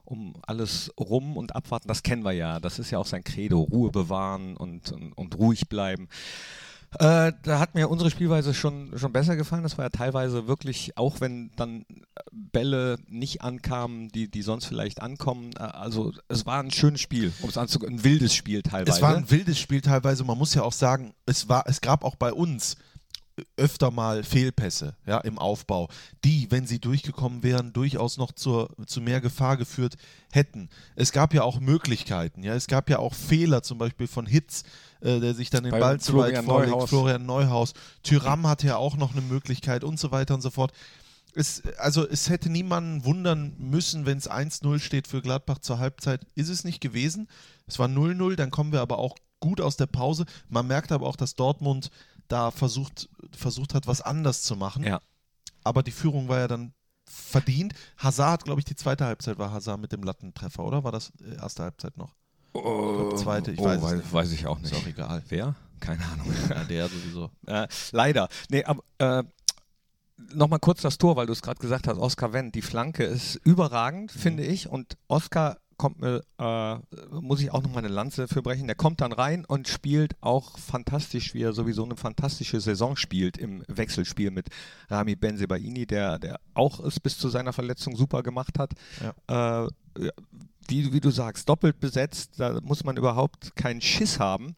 um 0.04 0.34
alles 0.46 0.92
rum 0.98 1.36
und 1.36 1.54
abwarten, 1.54 1.86
das 1.86 2.02
kennen 2.02 2.24
wir 2.24 2.32
ja. 2.32 2.58
Das 2.58 2.78
ist 2.78 2.90
ja 2.90 2.98
auch 2.98 3.06
sein 3.06 3.22
Credo, 3.22 3.60
Ruhe 3.60 3.90
bewahren 3.90 4.56
und, 4.56 4.90
und, 4.90 5.12
und 5.12 5.38
ruhig 5.38 5.68
bleiben. 5.68 6.08
Äh, 6.98 7.32
da 7.42 7.58
hat 7.58 7.74
mir 7.74 7.90
unsere 7.90 8.10
Spielweise 8.10 8.54
schon, 8.54 8.98
schon 8.98 9.12
besser 9.12 9.36
gefallen. 9.36 9.62
Das 9.62 9.76
war 9.76 9.84
ja 9.84 9.90
teilweise 9.90 10.48
wirklich, 10.48 10.96
auch 10.96 11.20
wenn 11.20 11.50
dann 11.56 11.84
Bälle 12.32 12.96
nicht 13.08 13.42
ankamen, 13.42 14.08
die, 14.08 14.30
die 14.30 14.40
sonst 14.40 14.64
vielleicht 14.64 15.02
ankommen. 15.02 15.50
Äh, 15.58 15.64
also 15.64 16.12
es 16.28 16.46
war 16.46 16.62
ein 16.62 16.70
schönes 16.70 17.02
Spiel, 17.02 17.30
um 17.42 17.50
es 17.50 17.58
anzugehen, 17.58 17.96
ein 17.96 18.04
wildes 18.04 18.34
Spiel 18.34 18.62
teilweise. 18.62 18.96
Es 18.96 19.02
war 19.02 19.14
ein 19.14 19.30
wildes 19.30 19.58
Spiel 19.58 19.82
teilweise. 19.82 20.24
Man 20.24 20.38
muss 20.38 20.54
ja 20.54 20.62
auch 20.62 20.72
sagen, 20.72 21.12
es, 21.26 21.50
war, 21.50 21.64
es 21.66 21.82
gab 21.82 22.04
auch 22.04 22.16
bei 22.16 22.32
uns 22.32 22.78
öfter 23.56 23.90
mal 23.90 24.22
Fehlpässe 24.22 24.96
ja, 25.06 25.18
im 25.18 25.38
Aufbau, 25.38 25.88
die, 26.24 26.50
wenn 26.50 26.66
sie 26.66 26.78
durchgekommen 26.78 27.42
wären, 27.42 27.72
durchaus 27.72 28.16
noch 28.16 28.32
zur, 28.32 28.70
zu 28.86 29.00
mehr 29.00 29.20
Gefahr 29.20 29.56
geführt 29.56 29.96
hätten. 30.30 30.68
Es 30.96 31.12
gab 31.12 31.34
ja 31.34 31.42
auch 31.42 31.60
Möglichkeiten. 31.60 32.42
Ja? 32.42 32.54
Es 32.54 32.66
gab 32.66 32.90
ja 32.90 32.98
auch 32.98 33.14
Fehler, 33.14 33.62
zum 33.62 33.78
Beispiel 33.78 34.06
von 34.06 34.26
Hitz, 34.26 34.64
äh, 35.00 35.20
der 35.20 35.34
sich 35.34 35.50
dann 35.50 35.64
den 35.64 35.72
Bei 35.72 35.80
Ball 35.80 36.00
zu 36.00 36.16
weit 36.16 36.38
Florian 36.38 36.44
vorlegt. 36.44 36.72
Neuhaus. 36.72 36.88
Florian 36.88 37.26
Neuhaus. 37.26 37.74
Tyram 38.02 38.46
hatte 38.46 38.66
ja 38.66 38.76
auch 38.76 38.96
noch 38.96 39.12
eine 39.12 39.22
Möglichkeit 39.22 39.84
und 39.84 39.98
so 39.98 40.10
weiter 40.10 40.34
und 40.34 40.40
so 40.40 40.50
fort. 40.50 40.72
Es, 41.34 41.62
also 41.78 42.08
es 42.08 42.30
hätte 42.30 42.50
niemanden 42.50 43.04
wundern 43.04 43.54
müssen, 43.58 44.06
wenn 44.06 44.18
es 44.18 44.30
1-0 44.30 44.80
steht 44.80 45.06
für 45.06 45.22
Gladbach 45.22 45.58
zur 45.58 45.78
Halbzeit. 45.78 46.26
Ist 46.34 46.48
es 46.48 46.64
nicht 46.64 46.80
gewesen. 46.80 47.28
Es 47.66 47.78
war 47.78 47.86
0-0, 47.86 48.34
dann 48.36 48.50
kommen 48.50 48.72
wir 48.72 48.80
aber 48.80 48.98
auch 48.98 49.16
gut 49.40 49.60
aus 49.60 49.76
der 49.76 49.86
Pause. 49.86 50.24
Man 50.48 50.66
merkt 50.66 50.92
aber 50.92 51.06
auch, 51.06 51.16
dass 51.16 51.34
Dortmund 51.34 51.90
da 52.28 52.50
versucht, 52.50 53.08
versucht 53.36 53.74
hat, 53.74 53.86
was 53.86 54.00
anders 54.00 54.42
zu 54.42 54.56
machen. 54.56 54.84
Ja. 54.84 55.00
Aber 55.64 55.82
die 55.82 55.90
Führung 55.90 56.28
war 56.28 56.38
ja 56.38 56.48
dann 56.48 56.72
verdient. 57.04 57.74
Hazard 57.96 58.32
hat, 58.32 58.44
glaube 58.44 58.60
ich, 58.60 58.64
die 58.64 58.76
zweite 58.76 59.06
Halbzeit 59.06 59.38
war 59.38 59.50
Hazard 59.50 59.80
mit 59.80 59.92
dem 59.92 60.02
Lattentreffer, 60.02 60.62
oder? 60.62 60.84
War 60.84 60.92
das 60.92 61.12
äh, 61.20 61.36
erste 61.36 61.62
Halbzeit 61.62 61.96
noch? 61.96 62.14
Oh, 62.52 63.14
zweite, 63.16 63.52
ich 63.52 63.60
oh, 63.60 63.64
weiß 63.64 63.82
weiß, 63.82 63.92
nicht. 63.94 64.12
weiß 64.12 64.32
ich 64.32 64.46
auch 64.46 64.58
nicht. 64.58 64.72
Ist 64.72 64.82
auch 64.82 64.86
egal. 64.86 65.22
Wer? 65.28 65.54
Keine 65.80 66.04
Ahnung. 66.04 66.26
Ja, 66.48 66.64
der 66.64 66.88
sowieso. 66.88 67.30
Äh, 67.46 67.68
leider. 67.92 68.28
Nee, 68.50 68.64
aber 68.64 68.82
äh, 68.98 69.24
nochmal 70.34 70.58
kurz 70.58 70.82
das 70.82 70.98
Tor, 70.98 71.16
weil 71.16 71.26
du 71.26 71.32
es 71.32 71.42
gerade 71.42 71.60
gesagt 71.60 71.86
hast, 71.86 71.98
Oscar 71.98 72.32
Wendt, 72.32 72.54
die 72.54 72.62
Flanke 72.62 73.04
ist 73.04 73.36
überragend, 73.36 74.10
finde 74.10 74.44
ich. 74.44 74.68
Und 74.68 74.96
Oscar 75.08 75.58
kommt 75.78 76.00
mir, 76.00 76.22
äh, 76.38 76.76
muss 77.20 77.40
ich 77.40 77.52
auch 77.52 77.62
nochmal 77.62 77.84
eine 77.84 77.94
Lanze 77.94 78.28
für 78.28 78.42
brechen. 78.42 78.66
Der 78.66 78.76
kommt 78.76 79.00
dann 79.00 79.12
rein 79.12 79.44
und 79.44 79.68
spielt 79.68 80.14
auch 80.20 80.58
fantastisch, 80.58 81.32
wie 81.32 81.42
er 81.42 81.52
sowieso 81.52 81.84
eine 81.84 81.96
fantastische 81.96 82.60
Saison 82.60 82.96
spielt 82.96 83.38
im 83.38 83.64
Wechselspiel 83.68 84.30
mit 84.30 84.48
Rami 84.90 85.16
Benzebaini, 85.16 85.86
der, 85.86 86.18
der 86.18 86.40
auch 86.54 86.80
es 86.80 87.00
bis 87.00 87.16
zu 87.16 87.28
seiner 87.28 87.52
Verletzung 87.52 87.96
super 87.96 88.22
gemacht 88.22 88.58
hat. 88.58 88.72
Äh, 89.28 89.32
ja, 89.32 90.12
wie, 90.68 90.92
wie 90.92 91.00
du 91.00 91.10
sagst, 91.10 91.48
doppelt 91.48 91.80
besetzt, 91.80 92.32
da 92.38 92.60
muss 92.60 92.84
man 92.84 92.96
überhaupt 92.96 93.56
keinen 93.56 93.80
Schiss 93.80 94.18
haben. 94.20 94.54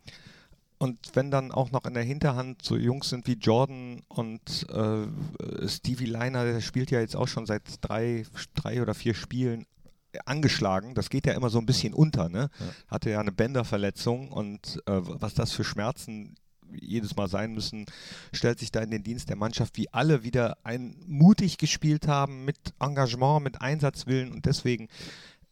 Und 0.79 0.99
wenn 1.12 1.31
dann 1.31 1.53
auch 1.53 1.71
noch 1.73 1.85
in 1.85 1.93
der 1.93 2.03
Hinterhand 2.03 2.62
so 2.65 2.77
Jungs 2.77 3.11
sind 3.11 3.27
wie 3.27 3.35
Jordan 3.35 4.03
und 4.09 4.67
äh, 4.71 5.69
Stevie 5.69 6.07
Liner, 6.07 6.45
der 6.45 6.62
spielt 6.62 6.91
ja 6.91 7.00
jetzt 7.00 7.17
auch 7.17 7.29
schon 7.29 7.45
seit 7.45 7.62
drei, 7.83 8.25
drei 8.55 8.81
oder 8.81 8.95
vier 8.95 9.15
Spielen 9.15 9.67
angeschlagen. 10.25 10.95
Das 10.95 11.11
geht 11.11 11.26
ja 11.26 11.33
immer 11.35 11.50
so 11.50 11.59
ein 11.59 11.67
bisschen 11.67 11.95
unter. 11.95 12.29
Ne? 12.29 12.50
Ja. 12.59 12.67
Hatte 12.88 13.11
ja 13.11 13.21
eine 13.21 13.33
Bänderverletzung 13.33 14.31
und 14.33 14.83
äh, 14.87 15.00
was 15.02 15.35
das 15.35 15.52
für 15.52 15.64
Schmerzen 15.64 16.37
jedes 16.73 17.17
Mal 17.17 17.29
sein 17.29 17.52
müssen, 17.52 17.87
stellt 18.33 18.59
sich 18.59 18.71
da 18.71 18.81
in 18.81 18.90
den 18.90 19.02
Dienst 19.02 19.29
der 19.29 19.37
Mannschaft, 19.37 19.76
wie 19.76 19.93
alle 19.93 20.23
wieder 20.23 20.59
ein 20.62 20.97
mutig 21.07 21.59
gespielt 21.59 22.07
haben, 22.07 22.45
mit 22.45 22.59
Engagement, 22.79 23.43
mit 23.43 23.61
Einsatzwillen 23.61 24.33
und 24.33 24.47
deswegen 24.47 24.88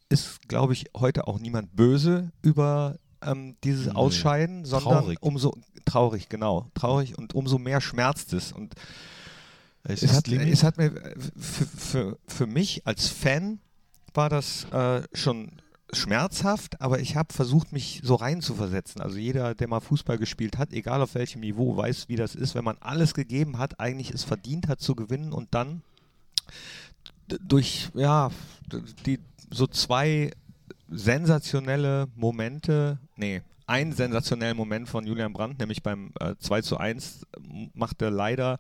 ist, 0.08 0.48
glaube 0.48 0.72
ich, 0.72 0.86
heute 0.96 1.26
auch 1.26 1.38
niemand 1.38 1.74
böse 1.74 2.32
über 2.42 2.98
ähm, 3.22 3.56
dieses 3.64 3.86
nee. 3.86 3.92
Ausscheiden, 3.92 4.64
sondern 4.64 5.00
traurig. 5.00 5.18
umso 5.20 5.56
traurig, 5.84 6.28
genau, 6.28 6.70
traurig 6.74 7.18
und 7.18 7.34
umso 7.34 7.58
mehr 7.58 7.80
schmerzt 7.80 8.32
es. 8.32 8.52
Und 8.52 8.74
es, 9.82 10.02
es, 10.02 10.12
hat, 10.12 10.28
es 10.28 10.62
hat, 10.62 10.78
mir 10.78 10.92
für, 11.36 11.66
für, 11.66 12.18
für 12.26 12.46
mich 12.46 12.86
als 12.86 13.08
Fan 13.08 13.60
war 14.18 14.28
das 14.28 14.64
äh, 14.72 15.02
schon 15.14 15.52
schmerzhaft, 15.92 16.82
aber 16.82 16.98
ich 16.98 17.14
habe 17.14 17.32
versucht, 17.32 17.72
mich 17.72 18.00
so 18.02 18.16
reinzuversetzen. 18.16 19.00
Also 19.00 19.16
jeder, 19.16 19.54
der 19.54 19.68
mal 19.68 19.80
Fußball 19.80 20.18
gespielt 20.18 20.58
hat, 20.58 20.72
egal 20.72 21.00
auf 21.00 21.14
welchem 21.14 21.40
Niveau, 21.40 21.76
weiß, 21.76 22.08
wie 22.08 22.16
das 22.16 22.34
ist, 22.34 22.56
wenn 22.56 22.64
man 22.64 22.76
alles 22.80 23.14
gegeben 23.14 23.58
hat, 23.58 23.78
eigentlich 23.78 24.10
es 24.10 24.24
verdient 24.24 24.66
hat 24.66 24.80
zu 24.80 24.96
gewinnen 24.96 25.32
und 25.32 25.54
dann 25.54 25.82
durch 27.28 27.90
ja 27.94 28.30
die 29.06 29.20
so 29.50 29.68
zwei 29.68 30.32
sensationelle 30.90 32.08
Momente, 32.16 32.98
nee, 33.16 33.42
ein 33.68 33.92
sensationeller 33.92 34.54
Moment 34.54 34.88
von 34.88 35.06
Julian 35.06 35.32
Brandt, 35.32 35.60
nämlich 35.60 35.82
beim 35.82 36.10
äh, 36.18 36.34
2 36.38 36.62
zu 36.62 36.78
1 36.78 37.26
macht 37.74 38.02
er 38.02 38.10
leider 38.10 38.58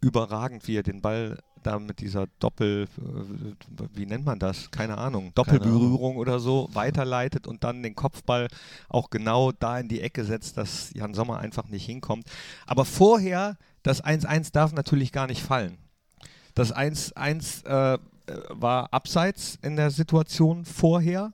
überragend, 0.00 0.66
wie 0.66 0.76
er 0.76 0.82
den 0.82 1.00
Ball 1.00 1.38
da 1.62 1.78
mit 1.78 2.00
dieser 2.00 2.26
Doppel, 2.38 2.88
äh, 2.98 3.84
wie 3.94 4.06
nennt 4.06 4.24
man 4.24 4.38
das? 4.38 4.70
Keine 4.70 4.98
Ahnung, 4.98 5.32
Doppelberührung 5.34 6.16
oder 6.16 6.40
so 6.40 6.68
weiterleitet 6.72 7.46
und 7.46 7.64
dann 7.64 7.82
den 7.82 7.94
Kopfball 7.94 8.48
auch 8.88 9.10
genau 9.10 9.52
da 9.52 9.78
in 9.78 9.88
die 9.88 10.00
Ecke 10.00 10.24
setzt, 10.24 10.56
dass 10.56 10.92
Jan 10.94 11.14
Sommer 11.14 11.38
einfach 11.38 11.68
nicht 11.68 11.84
hinkommt. 11.84 12.26
Aber 12.66 12.84
vorher, 12.84 13.56
das 13.82 14.02
1-1 14.02 14.52
darf 14.52 14.72
natürlich 14.72 15.12
gar 15.12 15.26
nicht 15.26 15.42
fallen. 15.42 15.78
Das 16.54 16.74
1-1 16.74 17.66
äh, 17.66 17.98
war 18.50 18.92
abseits 18.92 19.58
in 19.62 19.76
der 19.76 19.90
Situation 19.90 20.64
vorher 20.64 21.32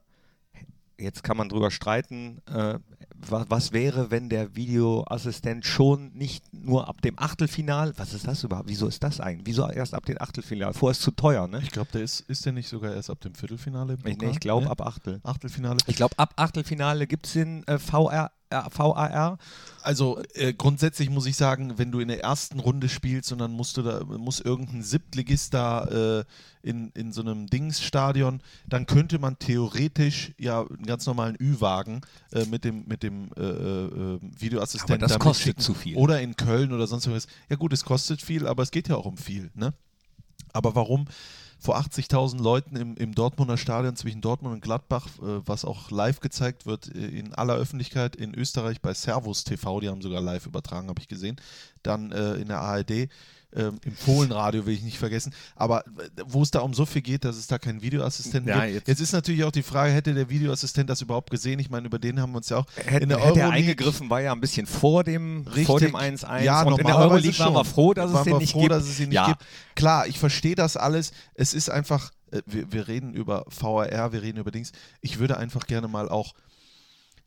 jetzt 0.98 1.22
kann 1.22 1.36
man 1.36 1.48
drüber 1.48 1.70
streiten, 1.70 2.42
äh, 2.46 2.78
was, 3.18 3.46
was, 3.48 3.72
wäre, 3.72 4.10
wenn 4.10 4.28
der 4.28 4.54
Videoassistent 4.56 5.64
schon 5.64 6.12
nicht 6.12 6.44
nur 6.52 6.88
ab 6.88 7.00
dem 7.02 7.18
Achtelfinal, 7.18 7.92
was 7.96 8.12
ist 8.12 8.26
das 8.26 8.44
überhaupt, 8.44 8.68
wieso 8.68 8.86
ist 8.86 9.02
das 9.02 9.20
eigentlich, 9.20 9.46
wieso 9.46 9.68
erst 9.68 9.94
ab 9.94 10.04
dem 10.04 10.20
Achtelfinal, 10.20 10.74
vorher 10.74 10.92
ist 10.92 11.02
zu 11.02 11.10
teuer, 11.10 11.48
ne? 11.48 11.60
Ich 11.62 11.70
glaube, 11.70 11.90
der 11.92 12.02
ist, 12.02 12.20
ist 12.20 12.44
der 12.44 12.52
nicht 12.52 12.68
sogar 12.68 12.94
erst 12.94 13.10
ab 13.10 13.20
dem 13.20 13.34
Viertelfinale 13.34 13.96
Ich, 14.04 14.18
nee, 14.18 14.30
ich 14.30 14.40
glaube 14.40 14.66
ne? 14.66 14.70
ab 14.70 14.82
Achtel. 14.82 15.20
Achtelfinale. 15.22 15.78
Ich 15.86 15.96
glaube, 15.96 16.18
ab 16.18 16.34
Achtelfinale 16.36 17.06
gibt 17.06 17.26
es 17.26 17.32
den 17.32 17.66
äh, 17.66 17.78
VR 17.78 18.30
VAR? 18.70 19.38
Also 19.82 20.20
äh, 20.34 20.52
grundsätzlich 20.52 21.10
muss 21.10 21.26
ich 21.26 21.36
sagen, 21.36 21.74
wenn 21.76 21.92
du 21.92 22.00
in 22.00 22.08
der 22.08 22.22
ersten 22.22 22.58
Runde 22.58 22.88
spielst 22.88 23.30
und 23.30 23.38
dann 23.38 23.52
musst 23.52 23.76
du 23.76 23.82
da, 23.82 24.02
muss 24.04 24.40
irgendein 24.40 24.82
Siebtligist 24.82 25.54
da 25.54 25.84
äh, 25.84 26.24
in, 26.62 26.90
in 26.94 27.12
so 27.12 27.20
einem 27.20 27.46
Dingsstadion, 27.46 28.40
dann 28.66 28.86
könnte 28.86 29.20
man 29.20 29.38
theoretisch 29.38 30.32
ja 30.38 30.62
einen 30.62 30.86
ganz 30.86 31.06
normalen 31.06 31.36
Ü-Wagen 31.40 32.00
äh, 32.32 32.46
mit 32.46 32.64
dem, 32.64 32.84
mit 32.88 33.04
dem 33.04 33.30
äh, 33.36 33.42
äh, 33.42 34.18
Videoassistenten. 34.20 35.04
Aber 35.04 35.08
das 35.08 35.18
kostet 35.20 35.60
zu 35.62 35.74
viel. 35.74 35.96
Oder 35.96 36.20
in 36.20 36.34
Köln 36.34 36.72
oder 36.72 36.88
sonst 36.88 37.08
was. 37.08 37.28
Ja 37.48 37.54
gut, 37.54 37.72
es 37.72 37.84
kostet 37.84 38.20
viel, 38.20 38.46
aber 38.48 38.64
es 38.64 38.72
geht 38.72 38.88
ja 38.88 38.96
auch 38.96 39.06
um 39.06 39.16
viel. 39.16 39.50
Ne? 39.54 39.72
Aber 40.52 40.74
warum? 40.74 41.06
Vor 41.58 41.78
80.000 41.78 42.42
Leuten 42.42 42.76
im, 42.76 42.96
im 42.96 43.14
Dortmunder 43.14 43.56
Stadion 43.56 43.96
zwischen 43.96 44.20
Dortmund 44.20 44.54
und 44.54 44.60
Gladbach, 44.62 45.06
äh, 45.18 45.40
was 45.46 45.64
auch 45.64 45.90
live 45.90 46.20
gezeigt 46.20 46.66
wird 46.66 46.88
in 46.88 47.34
aller 47.34 47.54
Öffentlichkeit 47.54 48.16
in 48.16 48.34
Österreich 48.34 48.80
bei 48.80 48.94
Servus 48.94 49.44
TV, 49.44 49.80
die 49.80 49.88
haben 49.88 50.02
sogar 50.02 50.20
live 50.20 50.46
übertragen, 50.46 50.88
habe 50.88 51.00
ich 51.00 51.08
gesehen, 51.08 51.36
dann 51.82 52.12
äh, 52.12 52.34
in 52.34 52.48
der 52.48 52.60
ARD 52.60 53.08
ähm, 53.56 53.78
im 53.84 53.96
Fohlenradio 53.96 54.66
will 54.66 54.74
ich 54.74 54.82
nicht 54.82 54.98
vergessen, 54.98 55.34
aber 55.54 55.86
äh, 55.86 56.22
wo 56.26 56.42
es 56.42 56.50
da 56.50 56.60
um 56.60 56.74
so 56.74 56.84
viel 56.84 57.02
geht, 57.02 57.24
dass 57.24 57.36
es 57.36 57.46
da 57.46 57.58
keinen 57.58 57.82
Videoassistenten 57.82 58.48
ja, 58.48 58.64
gibt. 58.64 58.74
Jetzt, 58.74 58.88
jetzt, 58.88 59.00
ist 59.00 59.12
natürlich 59.12 59.44
auch 59.44 59.50
die 59.50 59.62
Frage, 59.62 59.92
hätte 59.92 60.12
der 60.14 60.28
Videoassistent 60.28 60.90
das 60.90 61.00
überhaupt 61.00 61.30
gesehen? 61.30 61.58
Ich 61.58 61.70
meine, 61.70 61.86
über 61.86 61.98
den 61.98 62.20
haben 62.20 62.32
wir 62.32 62.38
uns 62.38 62.50
ja 62.50 62.58
auch 62.58 62.66
hätte, 62.76 63.04
in 63.04 63.08
der 63.08 63.18
hätte 63.18 63.40
er 63.40 63.50
eingegriffen, 63.50 64.10
war 64.10 64.20
ja 64.20 64.32
ein 64.32 64.40
bisschen 64.40 64.66
vor 64.66 65.04
dem 65.04 65.46
1-1 65.46 66.42
ja, 66.42 66.62
und 66.62 66.78
in 66.78 66.86
der 66.86 66.98
Euroleague 66.98 67.38
waren 67.38 67.54
wir 67.54 67.64
froh, 67.64 67.94
dass 67.94 68.12
es 68.12 68.22
den 68.22 68.38
nicht 68.38 68.52
froh, 68.52 68.60
gibt. 68.60 68.72
Dass 68.72 68.84
es 68.84 69.00
ihn 69.00 69.08
nicht 69.08 69.16
ja. 69.16 69.26
gibt. 69.28 69.42
Klar, 69.74 70.06
ich 70.06 70.18
verstehe 70.18 70.54
das 70.54 70.76
alles. 70.76 71.12
Es 71.34 71.54
ist 71.54 71.70
einfach, 71.70 72.10
äh, 72.30 72.42
wir, 72.46 72.72
wir 72.72 72.88
reden 72.88 73.14
über 73.14 73.46
VAR, 73.48 74.12
wir 74.12 74.22
reden 74.22 74.38
über 74.38 74.50
Dings. 74.50 74.72
Ich 75.00 75.18
würde 75.18 75.38
einfach 75.38 75.66
gerne 75.66 75.88
mal 75.88 76.08
auch 76.08 76.34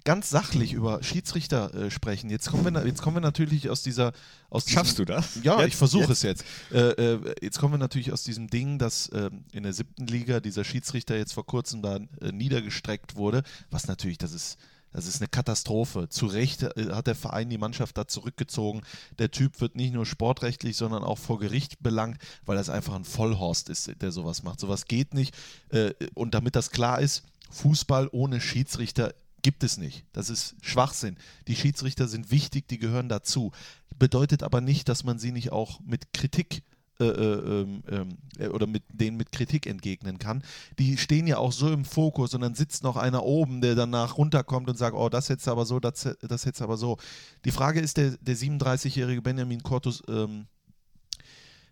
ganz 0.04 0.30
sachlich 0.30 0.74
über 0.74 1.04
Schiedsrichter 1.04 1.74
äh, 1.74 1.92
sprechen. 1.92 2.30
Jetzt 2.30 2.50
kommen, 2.50 2.74
wir, 2.74 2.86
jetzt 2.86 3.02
kommen 3.02 3.18
wir 3.18 3.22
natürlich 3.22 3.70
aus 3.70 3.84
dieser. 3.84 4.14
Aus 4.50 4.70
Schaffst 4.70 4.94
diesem, 4.94 5.06
du 5.06 5.14
das? 5.14 5.40
Ja, 5.44 5.60
jetzt, 5.60 5.68
ich 5.70 5.76
versuche 5.76 6.12
es 6.12 6.22
jetzt. 6.24 6.44
Äh, 6.72 6.90
äh, 6.90 7.36
jetzt 7.42 7.60
kommen 7.60 7.74
wir 7.74 7.78
natürlich 7.78 8.12
aus 8.12 8.24
diesem 8.24 8.50
Ding, 8.50 8.80
dass 8.80 9.10
ähm, 9.14 9.46
in 9.52 9.64
der 9.64 9.74
siebten 9.74 10.08
Liga 10.08 10.40
dieser 10.40 10.64
Schiedsrichter 10.64 11.18
jetzt 11.18 11.34
vor 11.34 11.46
kurzem 11.46 11.82
da 11.82 11.98
äh, 12.22 12.32
niedergestreckt 12.32 13.16
wurde, 13.16 13.44
was 13.70 13.88
natürlich, 13.88 14.18
das 14.18 14.34
ist. 14.34 14.58
Das 14.92 15.06
ist 15.06 15.22
eine 15.22 15.28
Katastrophe. 15.28 16.10
Zu 16.10 16.26
Recht 16.26 16.64
äh, 16.64 16.92
hat 16.92 17.06
der 17.06 17.14
Verein 17.14 17.50
die 17.50 17.60
Mannschaft 17.60 17.96
da 17.96 18.08
zurückgezogen. 18.08 18.82
Der 19.20 19.30
Typ 19.30 19.62
wird 19.62 19.76
nicht 19.76 19.94
nur 19.94 20.08
sportrechtlich, 20.08 20.78
sondern 20.78 21.04
auch 21.04 21.20
vor 21.20 21.38
Gericht 21.38 21.84
belangt, 21.84 22.18
weil 22.46 22.58
das 22.58 22.70
einfach 22.70 22.96
ein 22.96 23.06
Vollhorst 23.06 23.70
ist, 23.70 23.92
der 24.02 24.12
sowas 24.12 24.42
macht. 24.42 24.60
Sowas 24.60 24.86
geht 24.86 25.14
nicht. 25.14 25.36
Äh, 25.70 25.94
und 26.16 26.34
damit 26.34 26.56
das 26.56 26.72
klar 26.72 27.00
ist, 27.00 27.24
Fußball 27.52 28.10
ohne 28.12 28.42
Schiedsrichter 28.42 29.14
Gibt 29.42 29.64
es 29.64 29.78
nicht. 29.78 30.06
Das 30.12 30.30
ist 30.30 30.56
Schwachsinn. 30.62 31.18
Die 31.48 31.56
Schiedsrichter 31.56 32.08
sind 32.08 32.32
wichtig, 32.32 32.68
die 32.68 32.80
gehören 32.80 33.10
dazu. 33.10 33.52
Bedeutet 33.98 34.44
aber 34.44 34.62
nicht, 34.62 34.90
dass 34.90 35.04
man 35.04 35.20
sie 35.20 35.32
nicht 35.32 35.52
auch 35.52 35.80
mit 35.82 36.14
Kritik 36.14 36.64
äh, 37.02 37.06
äh, 37.06 37.62
ähm, 37.62 37.84
ähm, 37.90 38.18
äh, 38.38 38.48
oder 38.50 38.68
mit 38.68 38.84
denen 38.90 39.16
mit 39.16 39.32
Kritik 39.32 39.68
entgegnen 39.68 40.20
kann. 40.20 40.44
Die 40.80 40.98
stehen 40.98 41.28
ja 41.28 41.38
auch 41.38 41.54
so 41.54 41.72
im 41.72 41.86
Fokus 41.86 42.34
und 42.34 42.42
dann 42.42 42.56
sitzt 42.56 42.84
noch 42.84 42.98
einer 42.98 43.24
oben, 43.24 43.62
der 43.62 43.76
danach 43.76 44.18
runterkommt 44.18 44.70
und 44.70 44.78
sagt, 44.78 44.98
oh, 44.98 45.08
das 45.08 45.30
jetzt 45.30 45.48
aber 45.48 45.66
so, 45.66 45.80
das, 45.80 46.10
das 46.20 46.44
jetzt 46.44 46.62
aber 46.62 46.76
so. 46.76 46.98
Die 47.46 47.52
Frage 47.52 47.80
ist, 47.80 47.96
der, 47.96 48.18
der 48.18 48.36
37-jährige 48.36 49.22
Benjamin 49.22 49.64
Cortus, 49.64 50.04
ähm, 50.10 50.48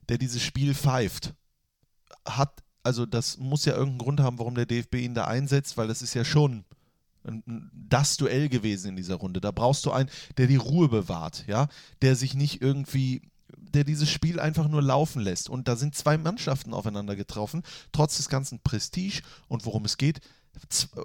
der 0.07 0.17
dieses 0.17 0.41
Spiel 0.41 0.73
pfeift, 0.73 1.33
hat, 2.25 2.63
also 2.83 3.05
das 3.05 3.37
muss 3.37 3.65
ja 3.65 3.73
irgendeinen 3.73 3.97
Grund 3.97 4.19
haben, 4.21 4.39
warum 4.39 4.55
der 4.55 4.65
DFB 4.65 4.95
ihn 4.95 5.13
da 5.13 5.25
einsetzt, 5.25 5.75
weil 5.75 5.89
das 5.89 6.01
ist 6.01 6.13
ja 6.13 6.23
schon 6.23 6.63
das 7.23 8.17
Duell 8.17 8.49
gewesen 8.49 8.89
in 8.89 8.95
dieser 8.95 9.15
Runde. 9.15 9.41
Da 9.41 9.51
brauchst 9.51 9.85
du 9.85 9.91
einen, 9.91 10.09
der 10.37 10.47
die 10.47 10.55
Ruhe 10.55 10.87
bewahrt, 10.89 11.45
ja, 11.47 11.67
der 12.01 12.15
sich 12.15 12.33
nicht 12.33 12.61
irgendwie, 12.61 13.21
der 13.57 13.83
dieses 13.83 14.09
Spiel 14.09 14.39
einfach 14.39 14.67
nur 14.67 14.81
laufen 14.81 15.21
lässt. 15.21 15.49
Und 15.49 15.67
da 15.67 15.75
sind 15.75 15.95
zwei 15.95 16.17
Mannschaften 16.17 16.73
aufeinander 16.73 17.15
getroffen, 17.15 17.63
trotz 17.91 18.17
des 18.17 18.29
ganzen 18.29 18.59
Prestige 18.59 19.21
und 19.47 19.65
worum 19.65 19.85
es 19.85 19.97
geht. 19.97 20.21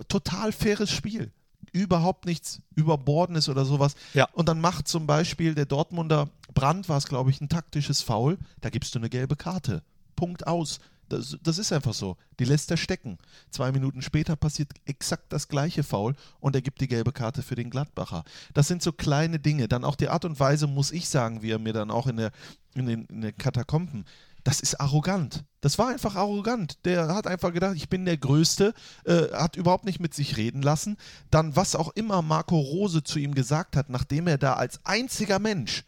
Total 0.09 0.53
faires 0.53 0.91
Spiel. 0.91 1.33
Überhaupt 1.73 2.27
nichts 2.27 2.61
Überbordenes 2.75 3.49
oder 3.49 3.65
sowas. 3.65 3.95
Ja. 4.15 4.29
Und 4.33 4.49
dann 4.49 4.61
macht 4.61 4.89
zum 4.89 5.07
Beispiel 5.07 5.55
der 5.55 5.67
Dortmunder 5.67 6.29
Brand, 6.55 6.89
war 6.89 6.99
es 6.99 7.07
glaube 7.07 7.31
ich, 7.31 7.41
ein 7.41 7.49
taktisches 7.49 8.03
Foul. 8.03 8.39
Da 8.61 8.71
gibst 8.71 8.95
du 8.95 8.99
eine 8.99 9.09
gelbe 9.09 9.37
Karte. 9.37 9.83
Punkt 10.17 10.47
aus. 10.47 10.81
Das, 11.13 11.37
das, 11.43 11.59
ist 11.59 11.73
einfach 11.73 11.95
so. 11.95 12.17
Die 12.39 12.45
lässt 12.45 12.71
er 12.71 12.77
stecken. 12.77 13.19
Zwei 13.51 13.71
Minuten 13.73 14.03
später 14.03 14.37
passiert 14.37 14.73
exakt 14.87 15.33
das 15.33 15.49
gleiche 15.49 15.83
Foul 15.83 16.15
und 16.41 16.55
er 16.55 16.63
gibt 16.63 16.81
die 16.81 16.89
gelbe 16.89 17.13
Karte 17.13 17.43
für 17.43 17.55
den 17.55 17.71
Gladbacher. 17.71 18.25
Das 18.55 18.69
sind 18.69 18.83
so 18.83 18.93
kleine 18.93 19.39
Dinge. 19.39 19.69
Dann 19.69 19.85
auch 19.85 19.97
die 19.97 20.09
Art 20.09 20.25
und 20.25 20.41
Weise, 20.41 20.67
muss 20.67 20.91
ich 20.91 21.09
sagen, 21.09 21.43
wie 21.43 21.51
er 21.51 21.59
mir 21.59 21.73
dann 21.73 21.91
auch 21.91 22.07
in, 22.07 22.17
der, 22.17 22.33
in 22.75 22.87
den, 22.87 23.05
in 23.07 23.21
den 23.21 23.37
Katakomben 23.37 24.05
das 24.45 24.61
ist 24.61 24.81
arrogant. 24.81 25.45
Das 25.61 25.79
war 25.79 25.89
einfach 25.89 26.17
arrogant. 26.17 26.85
Der 26.85 27.09
hat 27.15 27.27
einfach 27.27 27.53
gedacht, 27.53 27.77
ich 27.77 27.89
bin 27.89 28.05
der 28.05 28.17
Größte, 28.17 28.75
äh, 29.05 29.29
hat 29.33 29.57
überhaupt 29.57 29.85
nicht 29.85 30.01
mit 30.01 30.15
sich 30.15 30.37
reden 30.37 30.63
lassen. 30.63 30.97
Dann, 31.31 31.55
was 31.55 31.77
auch 31.77 31.91
immer 31.95 32.23
Marco 32.23 32.59
Rose 32.59 33.05
zu 33.05 33.19
ihm 33.19 33.35
gesagt 33.35 33.77
hat, 33.77 33.89
nachdem 33.89 34.27
er 34.27 34.39
da 34.39 34.55
als 34.55 34.85
einziger 34.85 35.39
Mensch 35.39 35.85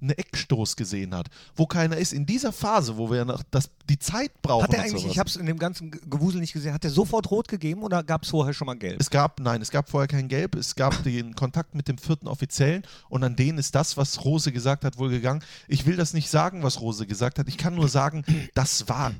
einen 0.00 0.10
Eckstoß 0.10 0.76
gesehen 0.76 1.14
hat, 1.14 1.28
wo 1.54 1.66
keiner 1.66 1.96
ist. 1.96 2.12
In 2.12 2.26
dieser 2.26 2.52
Phase, 2.52 2.96
wo 2.96 3.10
wir 3.10 3.24
noch 3.24 3.42
das, 3.50 3.70
die 3.88 3.98
Zeit 3.98 4.30
brauchen. 4.42 4.64
Hat 4.64 4.74
er 4.74 4.82
eigentlich, 4.82 5.02
sowas. 5.02 5.12
ich 5.12 5.18
habe 5.18 5.28
es 5.28 5.36
in 5.36 5.46
dem 5.46 5.58
ganzen 5.58 5.90
Gewusel 5.90 6.40
nicht 6.40 6.52
gesehen, 6.52 6.74
hat 6.74 6.84
er 6.84 6.90
sofort 6.90 7.30
rot 7.30 7.48
gegeben 7.48 7.82
oder 7.82 8.02
gab 8.02 8.24
es 8.24 8.30
vorher 8.30 8.52
schon 8.52 8.66
mal 8.66 8.74
gelb? 8.74 9.00
Es 9.00 9.10
gab, 9.10 9.40
nein, 9.40 9.62
es 9.62 9.70
gab 9.70 9.88
vorher 9.88 10.08
kein 10.08 10.28
Gelb. 10.28 10.54
Es 10.54 10.74
gab 10.74 11.02
den 11.02 11.34
Kontakt 11.34 11.74
mit 11.74 11.88
dem 11.88 11.98
vierten 11.98 12.28
Offiziellen 12.28 12.82
und 13.08 13.24
an 13.24 13.36
den 13.36 13.58
ist 13.58 13.74
das, 13.74 13.96
was 13.96 14.24
Rose 14.24 14.52
gesagt 14.52 14.84
hat, 14.84 14.98
wohl 14.98 15.10
gegangen. 15.10 15.42
Ich 15.68 15.86
will 15.86 15.96
das 15.96 16.12
nicht 16.12 16.28
sagen, 16.28 16.62
was 16.62 16.80
Rose 16.80 17.06
gesagt 17.06 17.38
hat. 17.38 17.48
Ich 17.48 17.58
kann 17.58 17.74
nur 17.74 17.88
sagen, 17.88 18.24
das 18.54 18.88
war 18.88 19.12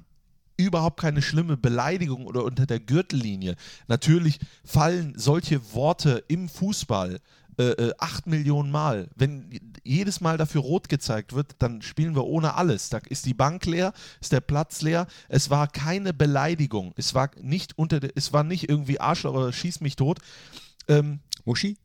überhaupt 0.56 1.00
keine 1.00 1.22
schlimme 1.22 1.56
Beleidigung 1.56 2.26
oder 2.26 2.44
unter 2.44 2.66
der 2.66 2.80
Gürtellinie. 2.80 3.56
Natürlich 3.88 4.38
fallen 4.64 5.14
solche 5.16 5.72
Worte 5.74 6.24
im 6.28 6.48
Fußball 6.48 7.20
äh, 7.58 7.64
äh, 7.64 7.94
acht 7.98 8.26
Millionen 8.26 8.70
Mal. 8.70 9.08
Wenn 9.14 9.48
jedes 9.82 10.20
Mal 10.20 10.36
dafür 10.36 10.60
rot 10.60 10.88
gezeigt 10.88 11.32
wird, 11.32 11.54
dann 11.58 11.80
spielen 11.80 12.14
wir 12.14 12.24
ohne 12.24 12.54
alles. 12.54 12.90
Da 12.90 12.98
ist 13.08 13.24
die 13.24 13.34
Bank 13.34 13.64
leer, 13.66 13.92
ist 14.20 14.32
der 14.32 14.40
Platz 14.40 14.82
leer. 14.82 15.06
Es 15.28 15.48
war 15.48 15.66
keine 15.66 16.12
Beleidigung. 16.12 16.92
Es 16.96 17.14
war 17.14 17.30
nicht 17.40 17.78
unter, 17.78 18.00
der, 18.00 18.10
es 18.14 18.32
war 18.32 18.44
nicht 18.44 18.68
irgendwie 18.68 19.00
Arschloch 19.00 19.34
oder 19.34 19.52
schieß 19.52 19.80
mich 19.80 19.96
tot. 19.96 20.18
Ähm, 20.88 21.20
Muschi? 21.44 21.78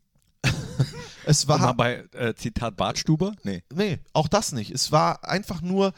es 1.26 1.48
War 1.48 1.58
mal 1.58 1.72
bei 1.72 2.04
äh, 2.12 2.34
Zitat 2.34 2.76
Bartstuber? 2.76 3.34
Nee. 3.44 3.62
nee, 3.72 3.98
auch 4.12 4.28
das 4.28 4.52
nicht. 4.52 4.72
Es 4.72 4.92
war 4.92 5.24
einfach 5.24 5.62
nur 5.62 5.92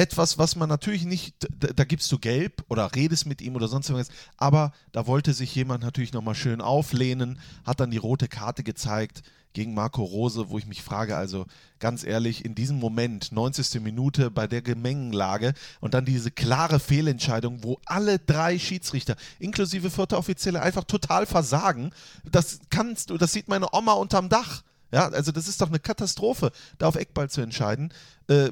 etwas, 0.00 0.38
was 0.38 0.56
man 0.56 0.70
natürlich 0.70 1.04
nicht, 1.04 1.34
da, 1.58 1.68
da 1.68 1.84
gibst 1.84 2.10
du 2.10 2.18
gelb 2.18 2.64
oder 2.68 2.94
redest 2.94 3.26
mit 3.26 3.42
ihm 3.42 3.54
oder 3.54 3.68
sonst 3.68 3.90
irgendwas, 3.90 4.14
aber 4.38 4.72
da 4.92 5.06
wollte 5.06 5.34
sich 5.34 5.54
jemand 5.54 5.84
natürlich 5.84 6.14
nochmal 6.14 6.34
schön 6.34 6.62
auflehnen, 6.62 7.38
hat 7.64 7.80
dann 7.80 7.90
die 7.90 7.98
rote 7.98 8.26
Karte 8.26 8.62
gezeigt 8.62 9.22
gegen 9.52 9.74
Marco 9.74 10.02
Rose, 10.02 10.48
wo 10.48 10.56
ich 10.56 10.66
mich 10.66 10.82
frage, 10.82 11.16
also 11.16 11.44
ganz 11.80 12.02
ehrlich, 12.04 12.46
in 12.46 12.54
diesem 12.54 12.78
Moment, 12.78 13.30
90. 13.32 13.82
Minute 13.82 14.30
bei 14.30 14.46
der 14.46 14.62
Gemengenlage 14.62 15.52
und 15.80 15.92
dann 15.92 16.06
diese 16.06 16.30
klare 16.30 16.80
Fehlentscheidung, 16.80 17.62
wo 17.62 17.78
alle 17.84 18.18
drei 18.18 18.58
Schiedsrichter, 18.58 19.16
inklusive 19.38 19.90
vierter 19.90 20.16
Offizielle, 20.16 20.62
einfach 20.62 20.84
total 20.84 21.26
versagen, 21.26 21.90
das 22.24 22.60
kannst 22.70 23.10
du, 23.10 23.18
das 23.18 23.32
sieht 23.32 23.48
meine 23.48 23.74
Oma 23.74 23.92
unterm 23.92 24.30
Dach. 24.30 24.62
Ja, 24.92 25.08
also 25.08 25.32
das 25.32 25.46
ist 25.48 25.60
doch 25.60 25.68
eine 25.68 25.78
Katastrophe, 25.78 26.50
da 26.78 26.88
auf 26.88 26.96
Eckball 26.96 27.30
zu 27.30 27.40
entscheiden. 27.40 27.92
Äh, 28.28 28.50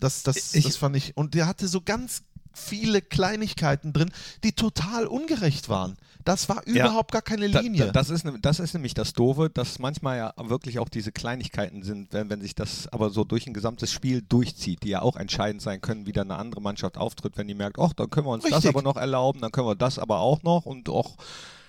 das, 0.00 0.22
das, 0.22 0.54
Ich- 0.54 0.64
das 0.64 0.76
fand 0.76 0.96
ich. 0.96 1.16
Und 1.16 1.34
der 1.34 1.46
hatte 1.46 1.68
so 1.68 1.80
ganz 1.80 2.22
viele 2.56 3.02
Kleinigkeiten 3.02 3.92
drin, 3.92 4.10
die 4.44 4.52
total 4.52 5.06
ungerecht 5.06 5.68
waren. 5.68 5.96
Das 6.24 6.48
war 6.48 6.64
überhaupt 6.66 7.10
gar 7.12 7.20
keine 7.20 7.48
Linie. 7.48 7.86
da, 7.86 7.92
das, 7.92 8.08
ist, 8.08 8.24
das 8.40 8.60
ist 8.60 8.72
nämlich 8.72 8.94
das 8.94 9.12
Doofe, 9.12 9.50
dass 9.50 9.78
manchmal 9.78 10.16
ja 10.16 10.32
wirklich 10.38 10.78
auch 10.78 10.88
diese 10.88 11.12
Kleinigkeiten 11.12 11.82
sind, 11.82 12.12
wenn, 12.14 12.30
wenn 12.30 12.40
sich 12.40 12.54
das 12.54 12.88
aber 12.88 13.10
so 13.10 13.24
durch 13.24 13.46
ein 13.46 13.52
gesamtes 13.52 13.90
Spiel 13.92 14.22
durchzieht, 14.22 14.84
die 14.84 14.90
ja 14.90 15.02
auch 15.02 15.16
entscheidend 15.16 15.60
sein 15.60 15.80
können, 15.82 16.06
wie 16.06 16.12
dann 16.12 16.30
eine 16.30 16.40
andere 16.40 16.62
Mannschaft 16.62 16.96
auftritt, 16.96 17.36
wenn 17.36 17.48
die 17.48 17.54
merkt, 17.54 17.78
ach, 17.78 17.92
dann 17.92 18.08
können 18.08 18.26
wir 18.26 18.30
uns 18.30 18.44
das 18.44 18.52
Richtig. 18.52 18.70
aber 18.70 18.80
noch 18.82 18.96
erlauben, 18.96 19.40
dann 19.42 19.52
können 19.52 19.66
wir 19.66 19.74
das 19.74 19.98
aber 19.98 20.20
auch 20.20 20.42
noch 20.44 20.64
und 20.64 20.88
auch 20.88 21.16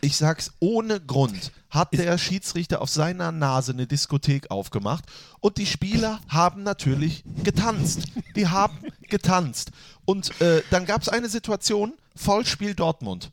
ich 0.05 0.17
sag's 0.17 0.53
ohne 0.59 1.01
Grund, 1.01 1.51
hat 1.69 1.93
der 1.93 2.17
Schiedsrichter 2.17 2.81
auf 2.81 2.89
seiner 2.89 3.31
Nase 3.31 3.71
eine 3.71 3.87
Diskothek 3.87 4.51
aufgemacht 4.51 5.05
und 5.39 5.57
die 5.57 5.65
Spieler 5.65 6.21
haben 6.29 6.63
natürlich 6.63 7.23
getanzt. 7.43 8.05
Die 8.35 8.47
haben 8.47 8.77
getanzt. 9.09 9.71
Und 10.05 10.39
äh, 10.41 10.61
dann 10.69 10.85
gab 10.85 11.01
es 11.01 11.09
eine 11.09 11.27
Situation, 11.27 11.93
Foulspiel 12.15 12.75
Dortmund. 12.75 13.31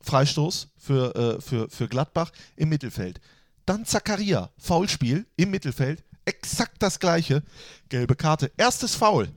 Freistoß 0.00 0.68
für, 0.78 1.14
äh, 1.14 1.40
für, 1.40 1.68
für 1.68 1.88
Gladbach 1.88 2.32
im 2.56 2.70
Mittelfeld. 2.70 3.20
Dann 3.66 3.84
Zakaria, 3.84 4.50
Foulspiel 4.58 5.26
im 5.36 5.50
Mittelfeld, 5.50 6.02
exakt 6.24 6.82
das 6.82 6.98
gleiche, 6.98 7.42
gelbe 7.88 8.16
Karte. 8.16 8.50
Erstes 8.56 8.94
Foul. 8.94 9.28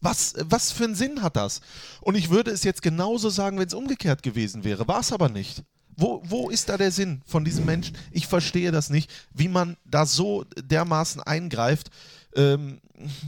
Was, 0.00 0.34
was 0.44 0.72
für 0.72 0.84
einen 0.84 0.94
Sinn 0.94 1.22
hat 1.22 1.36
das? 1.36 1.60
Und 2.00 2.14
ich 2.14 2.30
würde 2.30 2.50
es 2.50 2.64
jetzt 2.64 2.82
genauso 2.82 3.28
sagen, 3.28 3.58
wenn 3.58 3.66
es 3.66 3.74
umgekehrt 3.74 4.22
gewesen 4.22 4.64
wäre. 4.64 4.88
War 4.88 5.00
es 5.00 5.12
aber 5.12 5.28
nicht. 5.28 5.62
Wo, 5.96 6.22
wo 6.24 6.48
ist 6.48 6.68
da 6.70 6.78
der 6.78 6.92
Sinn 6.92 7.20
von 7.26 7.44
diesem 7.44 7.66
Menschen? 7.66 7.96
Ich 8.10 8.26
verstehe 8.26 8.70
das 8.72 8.88
nicht, 8.88 9.10
wie 9.34 9.48
man 9.48 9.76
da 9.84 10.06
so 10.06 10.44
dermaßen 10.62 11.20
eingreift. 11.22 11.90
Ähm, 12.34 12.80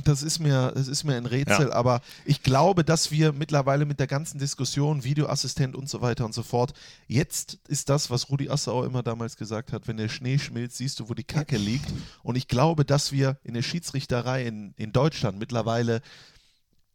das, 0.05 0.23
ist 0.23 0.39
mir, 0.39 0.73
das 0.75 0.87
ist 0.89 1.03
mir 1.05 1.17
ein 1.17 1.27
Rätsel, 1.27 1.69
Ja. 1.69 1.73
aber 1.73 2.01
ich 2.25 2.43
glaube, 2.43 2.85
dass 2.85 3.11
wir 3.11 3.33
mittlerweile 3.33 3.85
mit 3.85 3.99
der 3.99 4.07
ganzen 4.07 4.39
Diskussion, 4.39 5.03
Videoassistent 5.05 5.75
und 5.75 5.91
so 5.91 6.01
weiter 6.01 6.25
und 6.25 6.33
so 6.33 6.43
fort, 6.43 6.73
jetzt 7.09 7.59
ist 7.69 7.89
das, 7.89 8.11
was 8.11 8.31
Rudi 8.31 8.49
Assauer 8.49 8.87
immer 8.87 9.03
damals 9.03 9.37
gesagt 9.37 9.73
hat, 9.73 9.89
wenn 9.89 9.97
der 9.97 10.09
Schnee 10.09 10.39
schmilzt, 10.39 10.77
siehst 10.79 11.01
du, 11.01 11.09
wo 11.09 11.15
die 11.15 11.25
Kacke 11.25 11.57
liegt. 11.57 11.93
Und 12.23 12.37
ich 12.37 12.49
glaube, 12.49 12.85
dass 12.85 13.13
wir 13.13 13.39
in 13.43 13.55
der 13.55 13.63
Schiedsrichterei 13.63 14.47
in, 14.47 14.73
in 14.77 14.93
Deutschland 14.93 15.39
mittlerweile 15.39 16.01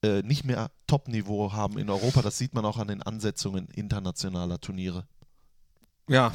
äh, 0.08 0.24
nicht 0.24 0.46
mehr 0.46 0.72
Top-Niveau 0.88 1.52
haben 1.54 1.78
in 1.78 1.90
Europa. 1.90 2.22
Das 2.22 2.38
sieht 2.38 2.54
man 2.54 2.66
auch 2.66 2.78
an 2.78 2.88
den 2.88 3.04
Ansetzungen 3.04 3.68
internationaler 3.76 4.60
Turniere. 4.60 5.06
Ja, 6.08 6.32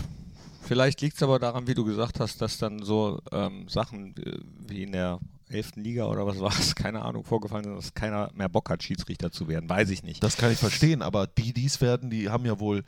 vielleicht 0.63 1.01
liegt 1.01 1.17
es 1.17 1.23
aber 1.23 1.39
daran, 1.39 1.67
wie 1.67 1.75
du 1.75 1.85
gesagt 1.85 2.21
hast, 2.21 2.43
dass 2.43 2.59
dann 2.59 2.83
so 2.83 3.21
ähm, 3.33 3.69
Sachen 3.69 4.15
äh, 4.19 4.39
wie 4.69 4.83
in 4.83 4.93
der 4.93 5.19
11. 5.49 5.77
Liga 5.77 6.07
oder 6.07 6.27
was 6.27 6.39
war 6.41 6.53
es, 6.53 6.75
keine 6.77 7.03
Ahnung, 7.03 7.25
vorgefallen 7.25 7.65
sind, 7.65 7.77
dass 7.77 7.95
keiner 7.95 8.31
mehr 8.35 8.49
Bock 8.49 8.69
hat, 8.69 8.83
Schiedsrichter 8.83 9.33
zu 9.33 9.49
werden. 9.49 9.69
Weiß 9.69 9.91
ich 9.91 10.03
nicht. 10.03 10.23
Das 10.23 10.37
kann 10.37 10.53
ich 10.53 10.59
verstehen, 10.59 11.01
aber 11.03 11.27
die, 11.27 11.53
die 11.53 11.67
es 11.67 11.81
werden, 11.81 12.11
die 12.11 12.29
haben 12.29 12.45
ja 12.45 12.61
wohl 12.61 12.85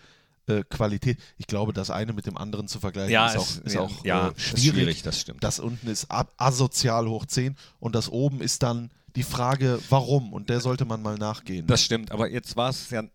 äh, 0.46 0.62
Qualität. 0.64 1.18
Ich 1.38 1.46
glaube, 1.46 1.72
das 1.72 1.90
eine 1.90 2.12
mit 2.12 2.26
dem 2.26 2.36
anderen 2.36 2.68
zu 2.68 2.78
vergleichen, 2.78 3.14
ist 3.14 3.36
auch, 3.36 3.64
ist 3.64 3.76
auch 3.78 4.04
ja, 4.04 4.28
äh, 4.28 4.32
ist 4.32 4.58
schwierig. 4.58 5.02
das 5.02 5.20
stimmt. 5.20 5.42
Das 5.42 5.60
unten 5.60 5.88
ist 5.88 6.08
asozial 6.10 7.08
hoch 7.08 7.24
10 7.24 7.56
und 7.80 7.94
das 7.94 8.10
oben 8.10 8.42
ist 8.42 8.62
dann 8.62 8.90
die 9.16 9.22
Frage, 9.22 9.78
warum? 9.90 10.32
Und 10.32 10.50
der 10.50 10.60
sollte 10.60 10.84
man 10.84 11.00
mal 11.02 11.16
nachgehen. 11.16 11.66
Das 11.66 11.82
stimmt, 11.82 12.10
aber 12.10 12.30
jetzt 12.30 12.56
war 12.56 12.70
es 12.70 12.90
ja 12.90 13.02
äh, 13.02 13.08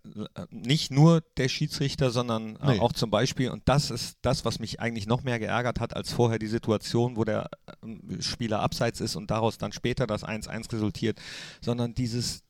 nicht 0.49 0.91
nur 0.91 1.21
der 1.37 1.49
Schiedsrichter, 1.49 2.09
sondern 2.11 2.55
äh, 2.57 2.73
Nee. 2.73 2.79
auch 2.79 2.93
zum 2.93 3.09
Beispiel, 3.11 3.49
und 3.49 3.63
das 3.65 3.91
ist 3.91 4.17
das, 4.21 4.45
was 4.45 4.59
mich 4.59 4.79
eigentlich 4.79 5.07
noch 5.07 5.23
mehr 5.23 5.39
geärgert 5.39 5.79
hat, 5.79 5.95
als 5.95 6.13
vorher 6.13 6.39
die 6.39 6.47
Situation, 6.47 7.17
wo 7.17 7.23
der 7.25 7.49
äh, 7.83 8.21
Spieler 8.21 8.61
abseits 8.61 9.01
ist 9.01 9.15
und 9.15 9.29
daraus 9.29 9.57
dann 9.57 9.73
später 9.73 10.07
das 10.07 10.23
1-1 10.23 10.71
resultiert, 10.71 11.19
sondern 11.61 11.93
dieses 11.93 12.43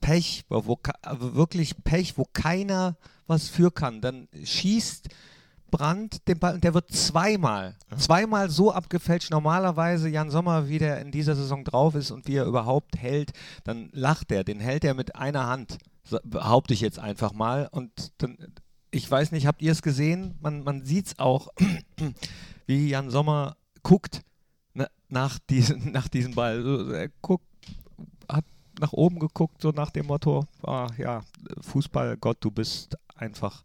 Pech, 0.00 0.44
wo, 0.48 0.78
wirklich 1.34 1.76
Pech, 1.84 2.18
wo 2.18 2.24
keiner 2.32 2.96
was 3.26 3.48
für 3.48 3.70
kann. 3.70 4.00
Dann 4.00 4.28
schießt 4.42 5.08
Brandt 5.72 6.28
den 6.28 6.38
Ball 6.38 6.54
und 6.54 6.62
der 6.62 6.74
wird 6.74 6.92
zweimal, 6.92 7.74
zweimal 7.96 8.50
so 8.50 8.70
abgefälscht. 8.70 9.30
Normalerweise 9.30 10.08
Jan 10.08 10.30
Sommer, 10.30 10.68
wie 10.68 10.78
der 10.78 11.00
in 11.00 11.10
dieser 11.10 11.34
Saison 11.34 11.64
drauf 11.64 11.96
ist 11.96 12.12
und 12.12 12.28
wie 12.28 12.36
er 12.36 12.44
überhaupt 12.44 12.96
hält, 12.96 13.32
dann 13.64 13.88
lacht 13.92 14.30
er, 14.30 14.44
den 14.44 14.60
hält 14.60 14.84
er 14.84 14.94
mit 14.94 15.16
einer 15.16 15.46
Hand, 15.46 15.78
behaupte 16.22 16.74
ich 16.74 16.80
jetzt 16.82 16.98
einfach 16.98 17.32
mal. 17.32 17.68
Und 17.72 18.12
dann, 18.18 18.36
ich 18.90 19.10
weiß 19.10 19.32
nicht, 19.32 19.46
habt 19.46 19.62
ihr 19.62 19.72
es 19.72 19.82
gesehen? 19.82 20.36
Man, 20.40 20.62
man 20.62 20.84
sieht 20.84 21.06
es 21.06 21.18
auch, 21.18 21.48
wie 22.66 22.90
Jan 22.90 23.10
Sommer 23.10 23.56
guckt 23.82 24.20
na, 24.74 24.86
nach, 25.08 25.38
diesen, 25.38 25.90
nach 25.92 26.06
diesem 26.06 26.34
Ball. 26.34 26.92
Er 26.92 27.08
guckt, 27.22 27.46
hat 28.28 28.44
nach 28.78 28.92
oben 28.92 29.18
geguckt, 29.18 29.62
so 29.62 29.70
nach 29.70 29.90
dem 29.90 30.06
Motto, 30.06 30.46
ah, 30.62 30.86
ja, 30.98 31.22
Fußball, 31.62 32.18
Gott, 32.18 32.38
du 32.40 32.50
bist 32.50 32.96
einfach 33.16 33.64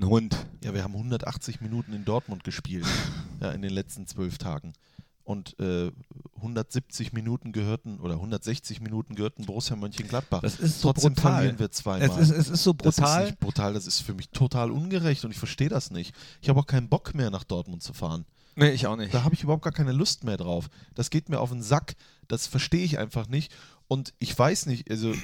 ein 0.00 0.06
Hund. 0.08 0.46
Ja, 0.64 0.74
wir 0.74 0.82
haben 0.82 0.94
180 0.94 1.60
Minuten 1.60 1.92
in 1.92 2.04
Dortmund 2.04 2.44
gespielt, 2.44 2.86
ja, 3.40 3.50
in 3.52 3.62
den 3.62 3.72
letzten 3.72 4.06
zwölf 4.06 4.38
Tagen. 4.38 4.72
Und 5.22 5.58
äh, 5.60 5.92
170 6.36 7.12
Minuten 7.12 7.52
gehörten 7.52 8.00
oder 8.00 8.14
160 8.14 8.80
Minuten 8.80 9.14
gehörten 9.14 9.44
Borussia 9.46 9.76
Mönchengladbach. 9.76 10.40
Das 10.40 10.58
ist 10.58 10.80
so 10.80 10.92
Trotzdem 10.92 11.14
brutal. 11.14 11.32
verlieren 11.34 11.58
wir 11.60 11.70
zweimal. 11.70 12.08
Es 12.08 12.16
ist, 12.16 12.30
es 12.30 12.48
ist 12.48 12.64
so 12.64 12.72
Das 12.72 12.96
ist 12.96 13.00
brutal. 13.00 13.24
nicht 13.26 13.38
brutal, 13.38 13.74
das 13.74 13.86
ist 13.86 14.00
für 14.00 14.14
mich 14.14 14.30
total 14.30 14.70
ungerecht 14.72 15.24
und 15.24 15.30
ich 15.30 15.38
verstehe 15.38 15.68
das 15.68 15.90
nicht. 15.92 16.14
Ich 16.40 16.48
habe 16.48 16.58
auch 16.58 16.66
keinen 16.66 16.88
Bock 16.88 17.14
mehr 17.14 17.30
nach 17.30 17.44
Dortmund 17.44 17.82
zu 17.82 17.92
fahren. 17.92 18.24
nee, 18.56 18.70
ich 18.70 18.86
auch 18.88 18.96
nicht. 18.96 19.14
Da 19.14 19.22
habe 19.22 19.34
ich 19.34 19.44
überhaupt 19.44 19.62
gar 19.62 19.72
keine 19.72 19.92
Lust 19.92 20.24
mehr 20.24 20.36
drauf. 20.36 20.68
Das 20.96 21.10
geht 21.10 21.28
mir 21.28 21.38
auf 21.38 21.50
den 21.50 21.62
Sack. 21.62 21.94
Das 22.26 22.48
verstehe 22.48 22.82
ich 22.84 22.98
einfach 22.98 23.28
nicht. 23.28 23.52
Und 23.86 24.14
ich 24.18 24.36
weiß 24.36 24.66
nicht, 24.66 24.90
also 24.90 25.14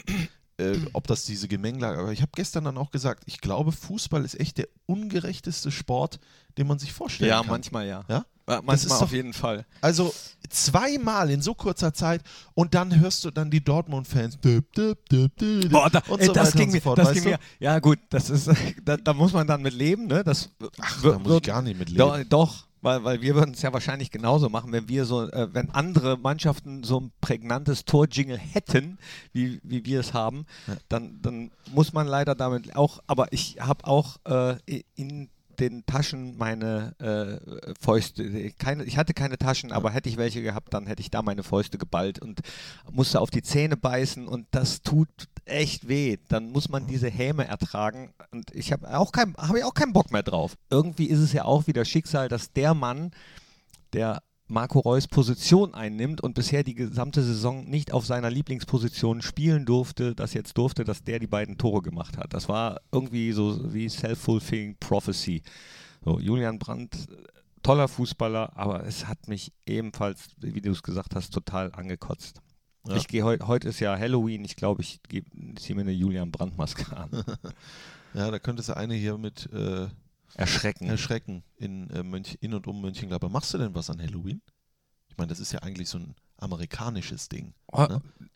äh, 0.59 0.79
ob 0.95 1.07
das 1.07 1.25
diese 1.25 1.49
Gemengelage, 1.49 1.99
aber 1.99 2.13
ich 2.13 2.23
habe 2.23 2.33
gestern 2.35 2.65
dann 2.65 2.79
auch 2.79 2.91
gesagt, 2.91 3.25
ich 3.27 3.41
glaube, 3.41 3.73
Fußball 3.73 4.25
ist 4.25 4.39
echt 4.41 4.59
der 4.59 4.69
ungerechteste 4.87 5.71
Sport, 5.71 6.19
den 6.59 6.67
man 6.67 6.79
sich 6.79 6.93
vorstellen 6.93 7.29
Ja, 7.31 7.39
kann. 7.41 7.49
manchmal 7.49 7.87
ja. 7.87 8.05
Ja? 8.09 8.25
Äh, 8.49 8.59
ist 8.59 8.63
manchmal 8.65 8.99
doch- 8.99 9.03
auf 9.05 9.13
jeden 9.13 9.33
Fall. 9.33 9.67
Also 9.81 10.15
zweimal 10.49 11.31
in 11.31 11.43
so 11.43 11.55
kurzer 11.55 11.93
Zeit 11.93 12.23
und 12.55 12.75
dann 12.75 12.99
hörst 13.01 13.25
du 13.25 13.31
dann 13.31 13.51
die 13.51 13.63
Dortmund-Fans. 13.63 14.39
Boah, 14.39 15.91
da, 15.91 16.03
und 16.09 16.21
ey, 16.21 16.27
so 16.27 16.33
das 16.33 16.49
weiter 16.49 16.59
ging 16.59 16.69
und 16.69 16.73
mir, 16.73 16.79
so 16.79 16.85
fort, 16.85 16.99
das 16.99 17.07
weißt 17.09 17.15
ging 17.15 17.25
du? 17.25 17.31
mir. 17.31 17.39
Ja 17.59 17.79
gut, 17.79 17.99
das 18.11 18.31
ist, 18.31 18.49
da, 18.85 18.97
da 18.97 19.13
muss 19.13 19.33
man 19.33 19.47
dann 19.47 19.63
mit 19.63 19.75
leben, 19.75 20.07
ne? 20.07 20.23
Das 20.25 20.51
Ach, 20.81 21.03
da 21.03 21.19
muss 21.19 21.37
ich 21.39 21.43
gar 21.43 21.63
nicht 21.63 21.79
mit 21.79 21.91
leben. 21.91 22.29
Doch, 22.29 22.66
weil, 22.87 23.03
weil 23.05 23.21
wir 23.21 23.35
würden 23.35 23.53
es 23.53 23.63
ja 23.63 23.73
wahrscheinlich 23.73 24.13
genauso 24.13 24.49
machen, 24.49 24.71
wenn 24.73 24.89
wir 24.89 25.05
so, 25.05 25.29
äh, 25.29 25.53
wenn 25.53 25.71
andere 25.71 26.17
Mannschaften 26.17 26.85
so 26.85 27.01
ein 27.01 27.13
prägnantes 27.21 27.85
Torjingle 27.85 28.39
hätten, 28.39 28.99
wie, 29.33 29.61
wie 29.65 29.85
wir 29.85 29.99
es 30.01 30.15
haben, 30.15 30.47
Ja. 30.69 30.77
dann, 30.89 31.21
dann 31.21 31.51
muss 31.75 31.93
man 31.93 32.07
leider 32.07 32.35
damit 32.37 32.77
auch, 32.77 33.01
aber 33.09 33.33
ich 33.33 33.57
habe 33.61 33.85
auch 33.87 34.19
äh, 34.25 34.57
in 34.95 35.29
den 35.57 35.85
Taschen 35.87 36.37
meine 36.37 36.95
äh, 36.99 37.75
Fäuste, 37.81 38.51
keine, 38.53 38.85
ich 38.85 38.99
hatte 38.99 39.15
keine 39.15 39.39
Taschen, 39.39 39.73
aber 39.73 39.91
hätte 39.91 40.09
ich 40.09 40.17
welche 40.17 40.43
gehabt, 40.43 40.75
dann 40.75 40.87
hätte 40.87 41.01
ich 41.01 41.11
da 41.11 41.23
meine 41.23 41.43
Fäuste 41.43 41.79
geballt 41.79 42.21
und 42.21 42.41
musste 42.91 43.21
auf 43.21 43.31
die 43.31 43.43
Zähne 43.43 43.77
beißen 43.77 44.29
und 44.29 44.47
das 44.51 44.83
tut 44.83 45.09
echt 45.45 45.89
weh. 45.89 46.19
Dann 46.29 46.51
muss 46.51 46.69
man 46.69 46.87
diese 46.87 47.09
Häme 47.09 47.47
ertragen 47.47 48.13
und 48.33 48.55
ich 48.55 48.73
habe 48.73 48.97
auch 48.97 49.13
kein, 49.13 49.35
habe 49.37 49.59
ich 49.59 49.65
auch 49.65 49.75
keinen 49.75 49.93
Bock 49.93 50.13
mehr 50.13 50.23
drauf. 50.23 50.57
Irgendwie 50.71 51.07
ist 51.07 51.21
es 51.21 51.33
ja 51.33 51.45
auch 51.45 51.67
wieder 51.67 51.85
Schicksal, 51.85 52.29
dass 52.29 52.53
der 52.53 52.75
Mann, 52.75 53.13
der 53.93 54.23
Marco 54.49 54.79
Reus 54.79 55.09
Position 55.09 55.75
einnimmt 55.75 56.21
und 56.21 56.35
bisher 56.35 56.63
die 56.63 56.75
gesamte 56.75 57.23
Saison 57.23 57.65
nicht 57.69 57.93
auf 57.93 58.07
seiner 58.07 58.31
Lieblingsposition 58.31 59.21
spielen 59.23 59.65
durfte, 59.65 60.15
das 60.15 60.35
jetzt 60.35 60.57
durfte, 60.57 60.85
dass 60.85 61.03
der 61.03 61.19
die 61.19 61.27
beiden 61.27 61.59
Tore 61.59 61.83
gemacht 61.83 62.17
hat. 62.17 62.33
Das 62.33 62.49
war 62.49 62.81
irgendwie 62.93 63.33
so 63.33 63.73
wie 63.73 63.89
Self-Fulfilling 63.89 64.77
Prophecy. 64.79 65.43
So, 66.05 66.21
Julian 66.21 66.61
Brandt, 66.61 66.95
äh, 66.95 67.17
toller 67.63 67.89
Fußballer, 67.89 68.57
aber 68.57 68.87
es 68.87 69.09
hat 69.09 69.27
mich 69.27 69.53
ebenfalls, 69.67 70.29
wie 70.39 70.61
du 70.61 70.71
es 70.71 70.83
gesagt 70.85 71.17
hast, 71.17 71.35
total 71.35 71.73
angekotzt. 71.73 72.41
Ja. 72.87 72.95
Ich 72.95 73.09
gehe 73.09 73.25
heute, 73.25 73.49
heute 73.49 73.69
ist 73.69 73.81
ja 73.81 73.99
Halloween, 73.99 74.45
ich 74.45 74.55
glaube, 74.55 74.83
ich 74.83 75.01
ziehe 75.57 75.75
mir 75.75 75.81
eine 75.81 75.93
Julian 75.93 76.31
Brandt-Maske 76.31 76.97
an. 76.97 77.11
Ja, 78.15 78.31
da 78.31 78.39
könntest 78.39 78.71
du 78.71 78.77
eine 78.77 78.95
hier 78.95 79.19
mit 79.19 79.53
äh, 79.53 79.89
Erschrecken. 80.37 80.87
erschrecken 80.89 81.43
in, 81.57 81.91
äh, 81.91 82.03
Mönch, 82.03 82.37
in 82.41 82.55
und 82.55 82.67
um 82.67 82.81
Mönchengladbach. 82.81 83.31
Machst 83.31 83.53
du 83.55 83.59
denn 83.59 83.75
was 83.75 83.91
an 83.91 84.01
Halloween? 84.01 84.43
Ich 85.09 85.17
meine, 85.17 85.29
das 85.29 85.41
ist 85.41 85.53
ja 85.53 85.61
eigentlich 85.61 85.89
so 85.89 85.99
ein 85.99 86.15
amerikanisches 86.39 87.29
Ding. 87.29 87.55
Oh, 87.73 87.87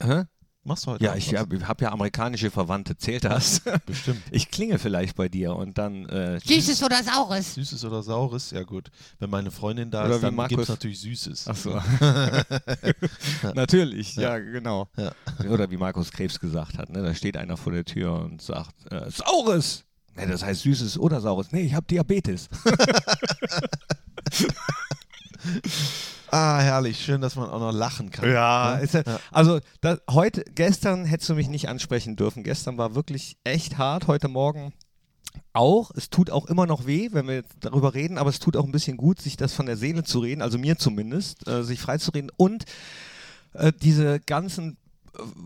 hä? 0.02 0.24
Machst 0.62 0.84
du 0.86 0.90
heute 0.90 1.04
Ja, 1.04 1.14
ich 1.16 1.34
habe 1.34 1.66
hab 1.66 1.80
ja 1.80 1.90
amerikanische 1.90 2.50
Verwandte, 2.50 2.94
zählt 2.94 3.24
das? 3.24 3.62
Bestimmt. 3.86 4.20
Ich 4.30 4.50
klinge 4.50 4.78
vielleicht 4.78 5.16
bei 5.16 5.28
dir 5.30 5.56
und 5.56 5.78
dann 5.78 6.06
äh, 6.10 6.38
Süßes 6.40 6.82
oder 6.82 7.02
Saures? 7.02 7.54
Süßes 7.54 7.82
oder 7.86 8.02
Saures? 8.02 8.50
Ja 8.50 8.62
gut. 8.64 8.90
Wenn 9.18 9.30
meine 9.30 9.50
Freundin 9.50 9.90
da 9.90 10.04
Oder 10.04 10.16
ist, 10.16 10.22
dann 10.22 10.30
gibt 10.36 10.36
Markus- 10.50 10.62
es 10.64 10.68
natürlich 10.68 11.00
Süßes. 11.00 11.48
Ach 11.48 11.56
so. 11.56 11.80
Natürlich, 13.54 14.16
ja, 14.16 14.36
Ja. 14.36 14.38
genau. 14.38 14.88
Ja. 14.96 15.12
Oder 15.48 15.70
wie 15.70 15.76
Markus 15.76 16.10
Krebs 16.12 16.38
gesagt 16.38 16.78
hat, 16.78 16.90
ne, 16.90 17.02
da 17.02 17.14
steht 17.14 17.36
einer 17.36 17.56
vor 17.56 17.72
der 17.72 17.84
Tür 17.84 18.20
und 18.20 18.42
sagt, 18.42 18.74
äh, 18.92 19.10
Saures! 19.10 19.84
Ne, 20.16 20.26
das 20.26 20.44
heißt 20.44 20.62
Süßes 20.62 20.98
oder 20.98 21.20
Saures. 21.20 21.52
Nee, 21.52 21.62
ich 21.62 21.74
habe 21.74 21.86
Diabetes. 21.86 22.48
Ah, 26.32 26.60
herrlich. 26.60 27.02
Schön, 27.04 27.20
dass 27.20 27.34
man 27.34 27.50
auch 27.50 27.58
noch 27.58 27.72
lachen 27.72 28.10
kann. 28.10 28.30
Ja, 28.30 28.78
Ne? 28.80 28.88
ja, 28.92 29.18
also 29.32 29.58
da, 29.80 29.98
heute, 30.08 30.44
gestern 30.54 31.04
hättest 31.04 31.28
du 31.30 31.34
mich 31.34 31.48
nicht 31.48 31.68
ansprechen 31.68 32.14
dürfen. 32.14 32.44
Gestern 32.44 32.78
war 32.78 32.94
wirklich 32.94 33.36
echt 33.42 33.78
hart. 33.78 34.06
Heute 34.06 34.28
Morgen 34.28 34.72
auch. 35.52 35.90
Es 35.96 36.08
tut 36.08 36.30
auch 36.30 36.46
immer 36.46 36.66
noch 36.66 36.86
weh, 36.86 37.08
wenn 37.12 37.26
wir 37.26 37.34
jetzt 37.36 37.56
darüber 37.60 37.94
reden, 37.94 38.16
aber 38.16 38.30
es 38.30 38.38
tut 38.38 38.56
auch 38.56 38.64
ein 38.64 38.70
bisschen 38.70 38.96
gut, 38.96 39.20
sich 39.20 39.36
das 39.36 39.54
von 39.54 39.66
der 39.66 39.76
Seele 39.76 40.04
zu 40.04 40.20
reden, 40.20 40.40
also 40.42 40.56
mir 40.56 40.78
zumindest, 40.78 41.48
äh, 41.48 41.64
sich 41.64 41.80
freizureden 41.80 42.30
und 42.36 42.64
äh, 43.54 43.72
diese 43.82 44.20
ganzen 44.20 44.76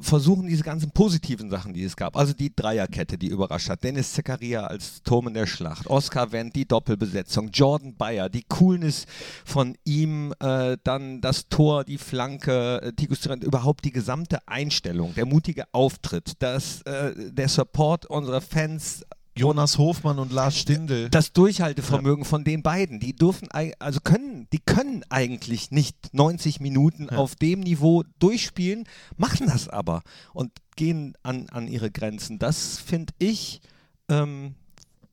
versuchen 0.01 0.47
diese 0.47 0.63
ganzen 0.63 0.91
positiven 0.91 1.51
Sachen, 1.51 1.73
die 1.73 1.85
es 1.85 1.97
gab. 1.97 2.17
Also 2.17 2.33
die 2.33 2.55
Dreierkette, 2.55 3.19
die 3.19 3.29
überrascht 3.29 3.69
hat. 3.69 3.83
Dennis 3.83 4.13
Zakaria 4.13 4.67
als 4.67 5.03
Turm 5.03 5.29
in 5.29 5.35
der 5.35 5.47
Schlacht. 5.47 5.87
Oskar 5.87 6.33
Wendt, 6.33 6.57
die 6.57 6.67
Doppelbesetzung. 6.67 7.49
Jordan 7.49 7.95
Bayer, 7.97 8.29
die 8.29 8.45
Coolness 8.45 9.07
von 9.45 9.77
ihm. 9.85 10.35
Äh, 10.41 10.77
dann 10.85 11.21
das 11.21 11.49
Tor, 11.49 11.85
die 11.85 11.99
Flanke. 11.99 12.83
Äh, 12.83 12.93
Tikus 12.93 13.21
Tyrann, 13.21 13.41
überhaupt 13.41 13.85
die 13.85 13.93
gesamte 13.93 14.47
Einstellung. 14.47 15.15
Der 15.15 15.27
mutige 15.27 15.65
Auftritt. 15.73 16.33
Das, 16.39 16.83
äh, 16.83 17.33
der 17.33 17.49
Support 17.49 18.07
unserer 18.07 18.41
Fans. 18.41 19.05
Jonas 19.37 19.79
Hofmann 19.79 20.19
und 20.19 20.33
Lars 20.33 20.57
Stindl. 20.59 21.09
Das 21.11 21.33
Durchhaltevermögen 21.33 22.25
von 22.25 22.45
den 22.45 22.63
beiden, 22.63 23.01
die 23.01 23.15
dürfen, 23.17 23.49
also 23.79 24.01
können, 24.01 24.47
die 24.53 24.61
können 24.61 25.05
eigentlich 25.09 25.71
nicht 25.71 25.97
90 26.13 26.61
Minuten 26.61 27.09
Ja. 27.11 27.19
auf 27.19 27.35
dem 27.35 27.61
Niveau 27.61 28.05
durchspielen, 28.21 28.85
machen 29.17 29.47
das 29.49 29.69
aber 29.69 30.03
und 30.33 30.53
gehen 30.77 31.15
an, 31.23 31.49
an 31.51 31.67
ihre 31.69 31.91
Grenzen. 31.91 32.39
Das 32.39 32.79
finde 32.79 33.13
ich 33.19 33.61
ähm, 34.09 34.55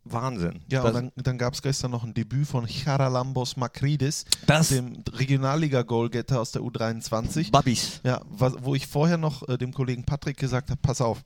Wahnsinn. 0.04 0.62
Ja, 0.70 0.84
das, 0.84 0.96
und 0.96 1.12
dann, 1.16 1.24
dann 1.24 1.38
gab 1.38 1.54
es 1.54 1.62
gestern 1.62 1.92
noch 1.92 2.04
ein 2.04 2.14
Debüt 2.14 2.48
von 2.48 2.68
Charalambos 2.68 3.58
Makridis, 3.58 4.26
das 4.48 4.70
dem 4.70 5.04
Regionalliga-Goalgetter 5.12 6.40
aus 6.42 6.52
der 6.52 6.62
U23. 6.62 7.52
Babis. 7.52 8.02
Ja, 8.04 8.22
was, 8.30 8.54
wo 8.62 8.76
ich 8.76 8.88
vorher 8.88 9.18
noch 9.18 9.48
äh, 9.48 9.58
dem 9.58 9.74
Kollegen 9.74 10.04
Patrick 10.04 10.38
gesagt 10.38 10.70
habe, 10.70 10.80
pass 10.82 11.02
auf, 11.02 11.24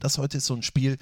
das 0.00 0.18
heute 0.18 0.38
ist 0.38 0.46
so 0.46 0.54
ein 0.54 0.62
Spiel, 0.62 0.96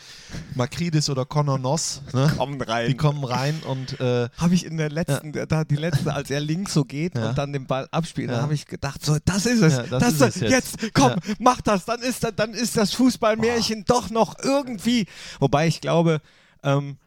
Makridis 0.55 1.09
oder 1.11 1.25
Conor 1.25 1.59
Noss, 1.59 2.03
ne? 2.13 2.33
Kommen 2.37 2.61
rein. 2.61 2.89
die 2.89 2.97
kommen 2.97 3.25
rein 3.25 3.61
und 3.67 3.99
äh, 4.01 4.29
Habe 4.37 4.55
ich 4.55 4.65
in 4.67 4.77
der 4.77 4.91
letzten, 4.91 5.33
da 5.49 5.65
die 5.65 5.77
letzte, 5.77 6.13
als 6.13 6.31
er 6.31 6.41
links 6.41 6.75
so 6.75 6.85
geht 6.85 7.17
Ja. 7.17 7.31
und 7.31 7.39
dann 7.39 7.53
den 7.53 7.67
Ball 7.67 7.89
abspielt, 7.91 8.31
da 8.31 8.35
Ja. 8.37 8.43
habe 8.43 8.55
ich 8.55 8.67
gedacht, 8.67 9.05
so, 9.05 9.17
das 9.25 9.47
ist 9.47 9.63
es, 9.63 9.75
Ja, 9.77 9.83
das 9.85 10.03
das, 10.03 10.13
ist 10.13 10.21
ist 10.21 10.37
es 10.37 10.41
jetzt. 10.51 10.83
jetzt. 10.83 10.95
komm, 10.95 11.11
Ja. 11.11 11.17
mach 11.39 11.61
das, 11.63 11.85
dann 11.85 12.01
ist 12.01 12.23
das, 12.25 12.33
dann 12.37 12.53
ist 12.55 12.77
das 12.77 12.93
Fußballmärchen 12.95 13.85
doch 13.87 14.11
noch 14.11 14.37
irgendwie. 14.43 15.07
Wobei 15.41 15.67
ich 15.67 15.81
glaube, 15.81 16.21
ähm, 16.63 16.99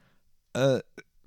äh, 0.53 0.79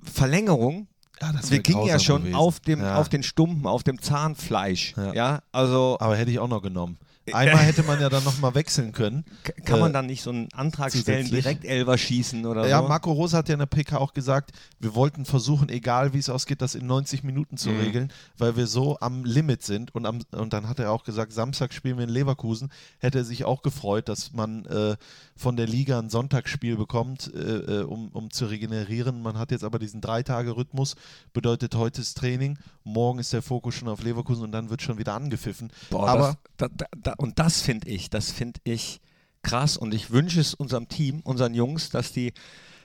Verlängerung, 0.02 0.88
ja, 1.20 1.32
das 1.32 1.50
wir 1.50 1.60
gingen 1.60 1.86
ja 1.86 1.98
schon 1.98 2.22
gewesen. 2.22 2.34
auf 2.36 2.60
dem, 2.60 2.80
ja. 2.80 2.96
auf 2.96 3.08
den 3.08 3.22
Stumpen, 3.22 3.66
auf 3.66 3.82
dem 3.82 4.00
Zahnfleisch. 4.02 4.94
Ja, 4.96 5.12
Ja. 5.14 5.42
also 5.52 5.96
Aber 6.00 6.16
hätte 6.16 6.30
ich 6.30 6.38
auch 6.38 6.48
noch 6.48 6.60
genommen. 6.62 6.98
Einmal 7.32 7.64
hätte 7.64 7.82
man 7.84 8.00
ja 8.00 8.08
dann 8.08 8.22
nochmal 8.24 8.54
wechseln 8.54 8.92
können. 8.92 9.24
kann 9.64 9.80
man 9.80 9.90
äh, 9.90 9.94
dann 9.94 10.06
nicht 10.06 10.22
so 10.22 10.30
einen 10.30 10.52
Antrag 10.52 10.92
stellen, 10.94 11.26
direkt 11.26 11.64
Elver 11.64 11.96
schießen 11.96 12.44
oder 12.44 12.66
Ja, 12.68 12.82
so? 12.82 12.88
Marco 12.88 13.12
Rose 13.12 13.36
hat 13.36 13.48
ja 13.48 13.54
in 13.54 13.60
der 13.60 13.66
PK 13.66 13.96
auch 13.98 14.12
gesagt, 14.12 14.52
wir 14.78 14.94
wollten 14.94 15.24
versuchen, 15.24 15.68
egal 15.70 16.12
wie 16.12 16.18
es 16.18 16.28
ausgeht, 16.28 16.60
das 16.60 16.74
in 16.74 16.86
90 16.86 17.22
Minuten 17.24 17.56
zu 17.56 17.70
Mhm. 17.70 17.80
regeln, 17.80 18.12
weil 18.36 18.56
wir 18.56 18.66
so 18.66 18.98
am 19.00 19.24
Limit 19.24 19.62
sind. 19.62 19.94
Und, 19.94 20.04
am, 20.06 20.20
und 20.32 20.52
dann 20.52 20.68
hat 20.68 20.78
er 20.80 20.92
auch 20.92 21.04
gesagt, 21.04 21.32
Samstag 21.32 21.72
spielen 21.72 21.96
wir 21.96 22.04
in 22.04 22.10
Leverkusen. 22.10 22.70
Hätte 22.98 23.18
er 23.18 23.24
sich 23.24 23.44
auch 23.44 23.62
gefreut, 23.62 24.08
dass 24.08 24.32
man 24.32 24.66
äh, 24.66 24.96
von 25.36 25.56
der 25.56 25.66
Liga 25.66 25.98
ein 25.98 26.10
Sonntagsspiel 26.10 26.76
bekommt, 26.76 27.32
äh, 27.34 27.38
äh, 27.80 27.82
um, 27.84 28.08
um 28.08 28.30
zu 28.30 28.46
regenerieren. 28.46 29.22
Man 29.22 29.38
hat 29.38 29.50
jetzt 29.50 29.64
aber 29.64 29.78
diesen 29.78 30.00
Drei-Tage-Rhythmus, 30.00 30.96
bedeutet 31.32 31.74
heute 31.74 32.00
ist 32.00 32.18
Training, 32.18 32.58
morgen 32.84 33.18
ist 33.18 33.32
der 33.32 33.42
Fokus 33.42 33.74
schon 33.76 33.88
auf 33.88 34.02
Leverkusen 34.02 34.44
und 34.44 34.52
dann 34.52 34.68
wird 34.70 34.82
schon 34.82 34.98
wieder 34.98 35.14
angepfiffen. 35.14 35.72
Boah, 35.90 36.08
aber 36.08 36.36
das, 36.56 36.70
da, 36.76 36.86
da, 37.02 37.13
und 37.16 37.38
das 37.38 37.60
finde 37.60 37.88
ich, 37.88 38.10
das 38.10 38.30
finde 38.30 38.60
ich 38.64 39.00
krass 39.42 39.76
und 39.76 39.94
ich 39.94 40.10
wünsche 40.10 40.40
es 40.40 40.54
unserem 40.54 40.88
Team, 40.88 41.20
unseren 41.20 41.54
Jungs, 41.54 41.90
dass 41.90 42.12
die 42.12 42.32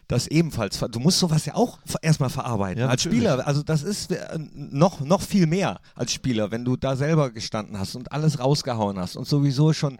das 0.09 0.25
ebenfalls, 0.25 0.79
du 0.79 0.99
musst 0.99 1.19
sowas 1.19 1.45
ja 1.45 1.53
auch 1.53 1.77
erstmal 2.01 2.31
verarbeiten. 2.31 2.81
Ja, 2.81 2.87
als 2.87 3.05
natürlich. 3.05 3.27
Spieler, 3.27 3.47
also 3.47 3.61
das 3.61 3.83
ist 3.83 4.11
äh, 4.11 4.39
noch, 4.55 5.01
noch 5.01 5.21
viel 5.21 5.45
mehr 5.45 5.79
als 5.93 6.11
Spieler, 6.11 6.49
wenn 6.49 6.65
du 6.65 6.75
da 6.75 6.95
selber 6.95 7.29
gestanden 7.29 7.77
hast 7.77 7.95
und 7.95 8.11
alles 8.11 8.39
rausgehauen 8.39 8.97
hast 8.97 9.15
und 9.15 9.27
sowieso 9.27 9.71
schon 9.71 9.99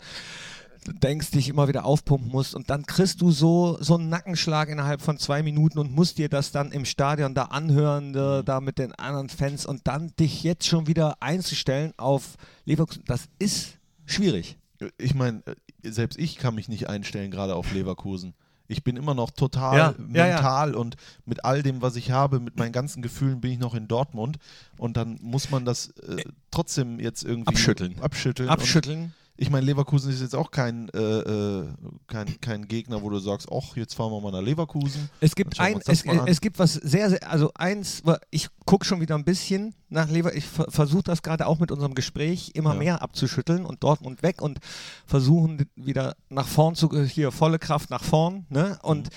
denkst, 0.88 1.32
dich 1.32 1.50
immer 1.50 1.68
wieder 1.68 1.86
aufpumpen 1.86 2.32
musst 2.32 2.56
und 2.56 2.72
dann 2.72 2.88
kriegst 2.88 3.22
du 3.22 3.32
so, 3.32 3.78
so 3.82 3.96
einen 3.96 4.10
Nackenschlag 4.10 4.70
innerhalb 4.70 5.02
von 5.02 5.20
zwei 5.20 5.44
Minuten 5.44 5.78
und 5.78 5.94
musst 5.94 6.18
dir 6.18 6.30
das 6.30 6.52
dann 6.52 6.72
im 6.72 6.86
Stadion 6.86 7.36
da 7.36 7.44
anhören, 7.44 8.14
da, 8.14 8.42
da 8.42 8.62
mit 8.62 8.80
den 8.80 8.94
anderen 8.94 9.30
Fans 9.30 9.68
und 9.68 9.88
dann 9.88 10.14
dich 10.20 10.42
jetzt 10.42 10.66
schon 10.66 10.88
wieder 10.88 11.18
einzustellen 11.22 11.94
auf 11.98 12.36
Leverkusen, 12.66 13.04
das 13.06 13.26
ist 13.38 13.79
schwierig. 14.10 14.58
ich 14.98 15.14
meine, 15.14 15.44
selbst 15.84 16.18
ich 16.18 16.38
kann 16.38 16.56
mich 16.56 16.70
nicht 16.70 16.88
einstellen, 16.90 17.32
gerade 17.32 17.56
auf 17.56 17.72
Leverkusen. 17.74 18.34
Ich 18.72 18.84
bin 18.84 18.98
immer 18.98 19.16
noch 19.16 19.32
total 19.32 19.78
Ja, 19.78 19.96
ja, 20.14 20.28
ja. 20.28 20.34
mental 20.36 20.76
und 20.76 20.96
mit 21.26 21.44
all 21.44 21.64
dem, 21.64 21.82
was 21.82 21.96
ich 21.96 22.12
habe, 22.12 22.40
mit 22.40 22.56
meinen 22.58 22.72
ganzen 22.72 23.02
Gefühlen 23.02 23.42
bin 23.42 23.52
ich 23.52 23.58
noch 23.60 23.74
in 23.74 23.88
Dortmund 23.88 24.38
und 24.78 24.96
dann 24.96 25.18
muss 25.24 25.50
man 25.50 25.66
das 25.66 25.90
äh, 26.08 26.24
trotzdem 26.52 27.00
jetzt 27.00 27.24
irgendwie 27.24 27.50
Abschütteln. 27.50 28.00
abschütteln. 28.00 28.48
Abschütteln. 28.50 29.14
Ich 29.42 29.50
meine, 29.50 29.66
Leverkusen 29.66 30.12
ist 30.12 30.20
jetzt 30.20 30.36
auch 30.36 30.52
kein, 30.52 30.90
äh, 30.90 30.98
äh, 31.00 31.68
kein, 32.08 32.42
kein 32.42 32.68
Gegner, 32.68 33.02
wo 33.02 33.10
du 33.10 33.20
sagst, 33.20 33.48
ach, 33.50 33.78
jetzt 33.78 33.94
fahren 33.94 34.12
wir 34.12 34.20
mal 34.20 34.34
nach 34.34 34.42
Leverkusen. 34.42 35.10
Es 35.22 35.34
gibt 35.34 35.58
ein, 35.62 35.80
es, 35.88 36.04
es 36.04 36.42
gibt 36.42 36.60
was 36.60 36.74
sehr, 36.74 37.10
sehr, 37.10 37.32
also 37.32 37.50
eins, 37.56 38.04
ich 38.32 38.50
gucke 38.66 38.84
schon 38.86 39.00
wieder 39.00 39.16
ein 39.16 39.24
bisschen 39.24 39.74
nach 39.88 40.10
Lever, 40.10 40.36
ich 40.36 40.46
ver 40.46 40.66
versuche 40.70 41.04
das 41.04 41.22
gerade 41.22 41.48
auch 41.48 41.58
mit 41.60 41.72
unserem 41.72 41.96
Gespräch 41.96 42.52
immer 42.54 42.74
Ja. 42.74 42.80
mehr 42.80 43.02
abzuschütteln 43.02 43.66
und 43.66 43.82
Dortmund 43.82 44.24
weg 44.24 44.42
und 44.42 44.60
versuchen 45.06 45.66
wieder 45.78 46.18
nach 46.28 46.48
vorn 46.48 46.76
zu, 46.76 46.90
hier 47.06 47.32
volle 47.32 47.60
Kraft 47.60 47.90
nach 47.92 48.04
vorn, 48.04 48.46
ne? 48.50 48.78
Und 48.82 49.08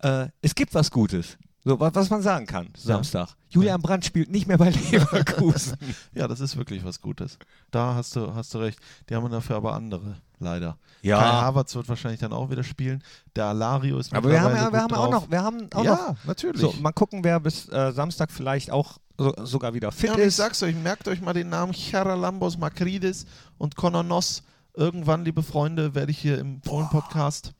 äh, 0.00 0.28
es 0.42 0.54
gibt 0.54 0.74
was 0.74 0.90
Gutes. 0.90 1.38
So, 1.64 1.78
wa- 1.78 1.90
was 1.92 2.08
man 2.08 2.22
sagen 2.22 2.46
kann, 2.46 2.68
Samstag. 2.76 3.28
Julian 3.50 3.82
Brandt 3.82 4.04
spielt 4.06 4.30
nicht 4.30 4.46
mehr 4.46 4.56
bei 4.56 4.70
Leverkusen. 4.90 5.76
Ja, 6.14 6.26
das 6.26 6.40
ist 6.40 6.56
wirklich 6.56 6.84
was 6.84 7.00
Gutes. 7.00 7.38
Da 7.70 7.94
hast 7.94 8.16
du, 8.16 8.34
hast 8.34 8.54
du 8.54 8.58
recht. 8.58 8.78
Die 9.08 9.14
haben 9.14 9.30
dafür 9.30 9.56
aber 9.56 9.74
andere, 9.74 10.16
leider. 10.38 10.78
Ja. 11.02 11.18
Kai 11.18 11.24
Havertz 11.30 11.74
wird 11.74 11.88
wahrscheinlich 11.88 12.20
dann 12.20 12.32
auch 12.32 12.50
wieder 12.50 12.62
spielen. 12.64 13.02
Der 13.36 13.46
Alario 13.46 13.98
ist 13.98 14.12
Aber 14.14 14.30
wir 14.30 14.40
haben, 14.40 14.56
ja, 14.56 14.72
wir 14.72 14.80
haben 14.82 14.94
auch 14.94 15.10
noch, 15.10 15.30
wir 15.30 15.42
haben 15.42 15.68
auch 15.74 15.84
ja, 15.84 15.94
noch 16.08 16.24
natürlich. 16.24 16.60
So, 16.60 16.72
mal 16.80 16.92
gucken, 16.92 17.22
wer 17.24 17.38
bis 17.40 17.68
äh, 17.68 17.92
Samstag 17.92 18.30
vielleicht 18.30 18.70
auch 18.70 18.98
so, 19.18 19.34
sogar 19.44 19.74
wieder 19.74 19.92
fit 19.92 20.08
Ja, 20.08 20.14
und 20.14 20.20
ich 20.20 20.26
ist. 20.28 20.36
sag's 20.36 20.62
euch, 20.62 20.74
merkt 20.74 21.08
euch 21.08 21.20
mal 21.20 21.34
den 21.34 21.50
Namen 21.50 21.74
Charalambos 21.74 22.56
Makridis 22.56 23.26
und 23.58 23.76
Conor 23.76 24.02
Noss. 24.02 24.42
Irgendwann, 24.74 25.24
liebe 25.24 25.42
Freunde, 25.42 25.94
werde 25.94 26.10
ich 26.12 26.18
hier 26.18 26.38
im 26.38 26.62
Fohlen-Podcast 26.62 27.52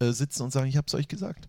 äh, 0.00 0.10
sitzen 0.10 0.42
und 0.42 0.50
sagen, 0.52 0.66
ich 0.66 0.76
hab's 0.76 0.94
euch 0.94 1.08
gesagt. 1.08 1.48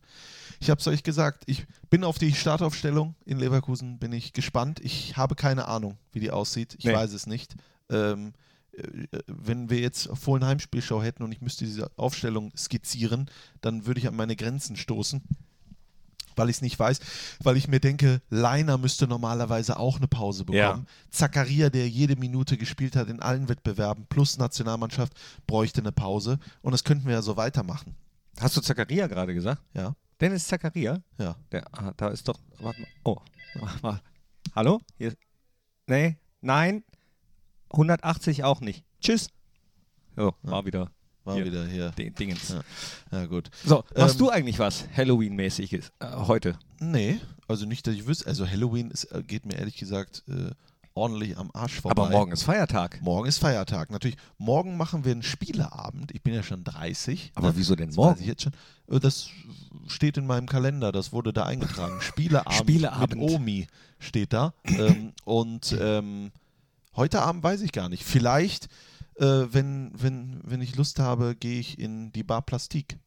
Ich 0.59 0.69
hab's 0.69 0.87
euch 0.87 1.03
gesagt. 1.03 1.43
Ich 1.45 1.65
bin 1.89 2.03
auf 2.03 2.17
die 2.17 2.33
Startaufstellung 2.33 3.15
in 3.25 3.37
Leverkusen, 3.39 3.99
bin 3.99 4.11
ich 4.13 4.33
gespannt. 4.33 4.79
Ich 4.81 5.15
habe 5.17 5.35
keine 5.35 5.67
Ahnung, 5.67 5.97
wie 6.11 6.19
die 6.19 6.31
aussieht. 6.31 6.75
Ich 6.79 6.85
Nee. 6.85 6.93
weiß 6.93 7.13
es 7.13 7.27
nicht. 7.27 7.55
Ähm, 7.89 8.33
äh, 8.73 9.07
wenn 9.27 9.69
wir 9.69 9.79
jetzt 9.79 10.09
Fohlen 10.17 10.45
Heimspielshow 10.45 11.01
hätten 11.01 11.23
und 11.23 11.31
ich 11.31 11.41
müsste 11.41 11.65
diese 11.65 11.91
Aufstellung 11.97 12.51
skizzieren, 12.57 13.29
dann 13.61 13.85
würde 13.85 13.99
ich 13.99 14.07
an 14.07 14.15
meine 14.15 14.35
Grenzen 14.35 14.75
stoßen 14.75 15.21
weil 16.39 16.51
ich 16.51 16.57
es 16.57 16.61
nicht 16.61 16.77
weiß, 16.77 16.99
weil 17.41 17.57
ich 17.57 17.67
mir 17.67 17.79
denke, 17.79 18.21
Leiner 18.29 18.77
müsste 18.77 19.07
normalerweise 19.07 19.79
auch 19.79 19.97
eine 19.97 20.07
Pause 20.07 20.45
Ja. 20.51 20.67
bekommen. 20.69 20.87
Zakaria, 21.09 21.71
der 21.71 21.89
jede 21.89 22.15
Minute 22.15 22.57
gespielt 22.57 22.95
hat 22.95 23.07
in 23.09 23.19
allen 23.23 23.49
Wettbewerben, 23.49 24.05
plus 24.07 24.37
Nationalmannschaft, 24.37 25.13
bräuchte 25.47 25.81
eine 25.81 25.91
Pause. 25.91 26.37
Und 26.61 26.73
das 26.73 26.83
könnten 26.83 27.05
wir 27.07 27.13
ja 27.13 27.21
so 27.23 27.37
weitermachen. 27.37 27.95
Hast 28.39 28.55
du 28.55 28.61
Zakaria 28.61 29.07
gerade 29.07 29.33
gesagt? 29.33 29.63
Ja, 29.73 29.95
Dennis 30.19 30.47
Zakaria? 30.47 31.01
ja. 31.19 31.35
Der, 31.51 31.65
ah, 31.73 31.93
da 31.95 32.07
ist 32.09 32.27
doch. 32.27 32.39
Warte 32.59 32.81
mal. 32.81 32.87
Oh. 33.03 33.17
Warte 33.55 33.81
mal. 33.81 34.01
Hallo? 34.55 34.81
Hier. 34.97 35.13
Nee. 35.87 36.17
Nein. 36.41 36.83
180 37.71 38.43
auch 38.43 38.61
nicht. 38.61 38.83
Tschüss. 39.01 39.29
So, 40.15 40.33
war 40.41 40.65
wieder 40.65 40.89
War 41.23 41.35
Hier. 41.35 41.45
wieder 41.45 41.67
hier. 41.67 41.91
Ding- 41.91 42.15
Dingens. 42.15 42.49
Ja. 42.49 42.61
Ja, 43.11 43.25
gut. 43.27 43.49
So, 43.63 43.83
machst 43.95 44.15
Ähm, 44.15 44.19
du 44.19 44.29
eigentlich 44.29 44.57
was 44.57 44.87
Halloween-mäßiges 44.95 45.91
äh, 45.99 46.11
heute? 46.15 46.57
Nee, 46.79 47.19
also 47.47 47.65
nicht, 47.65 47.85
dass 47.85 47.93
ich 47.95 48.07
wüsste. 48.07 48.27
Also 48.27 48.47
Halloween 48.47 48.89
ist, 48.89 49.03
äh, 49.05 49.21
geht 49.21 49.45
mir 49.45 49.55
ehrlich 49.57 49.77
gesagt 49.77 50.23
äh, 50.29 50.51
ordentlich 50.97 51.37
am 51.37 51.49
Arsch 51.53 51.79
vorbei. 51.81 52.01
Aber 52.01 52.09
morgen 52.11 52.31
ist 52.31 52.43
Feiertag. 52.43 52.99
Morgen 53.01 53.27
ist 53.27 53.37
Feiertag. 53.37 53.91
Natürlich, 53.91 54.17
morgen 54.37 54.75
machen 54.77 55.05
wir 55.05 55.11
einen 55.13 55.23
Spieleabend. 55.23 56.11
Ich 56.11 56.21
bin 56.23 56.33
ja 56.33 56.43
schon 56.43 56.63
30. 56.63 57.31
Aber 57.35 57.55
wieso 57.55 57.75
denn 57.75 57.87
Das 57.89 57.97
weiß 57.97 58.03
morgen? 58.05 58.19
ich 58.21 58.27
jetzt 58.27 58.43
schon. 58.43 58.53
Äh, 58.89 58.99
Das 58.99 59.29
steht 59.87 60.17
in 60.17 60.27
meinem 60.27 60.47
Kalender, 60.47 60.91
das 60.91 61.13
wurde 61.13 61.31
da 61.31 61.45
eingetragen. 61.45 62.01
Spieleabend, 62.01 62.53
Spieleabend. 62.53 63.15
mit 63.21 63.31
Omi 63.31 63.67
steht 63.99 64.33
da. 64.33 64.53
ähm, 64.65 65.13
und 65.23 65.75
ähm, 65.79 66.31
heute 66.95 67.21
Abend 67.21 67.43
weiß 67.43 67.61
ich 67.61 67.71
gar 67.71 67.87
nicht. 67.89 68.03
Vielleicht, 68.03 68.67
äh, 69.15 69.23
wenn, 69.51 69.91
wenn, 69.95 70.41
wenn 70.43 70.61
ich 70.61 70.75
Lust 70.75 70.99
habe, 70.99 71.35
gehe 71.35 71.59
ich 71.59 71.79
in 71.79 72.11
die 72.11 72.23
Bar 72.23 72.41
Plastik. 72.41 72.97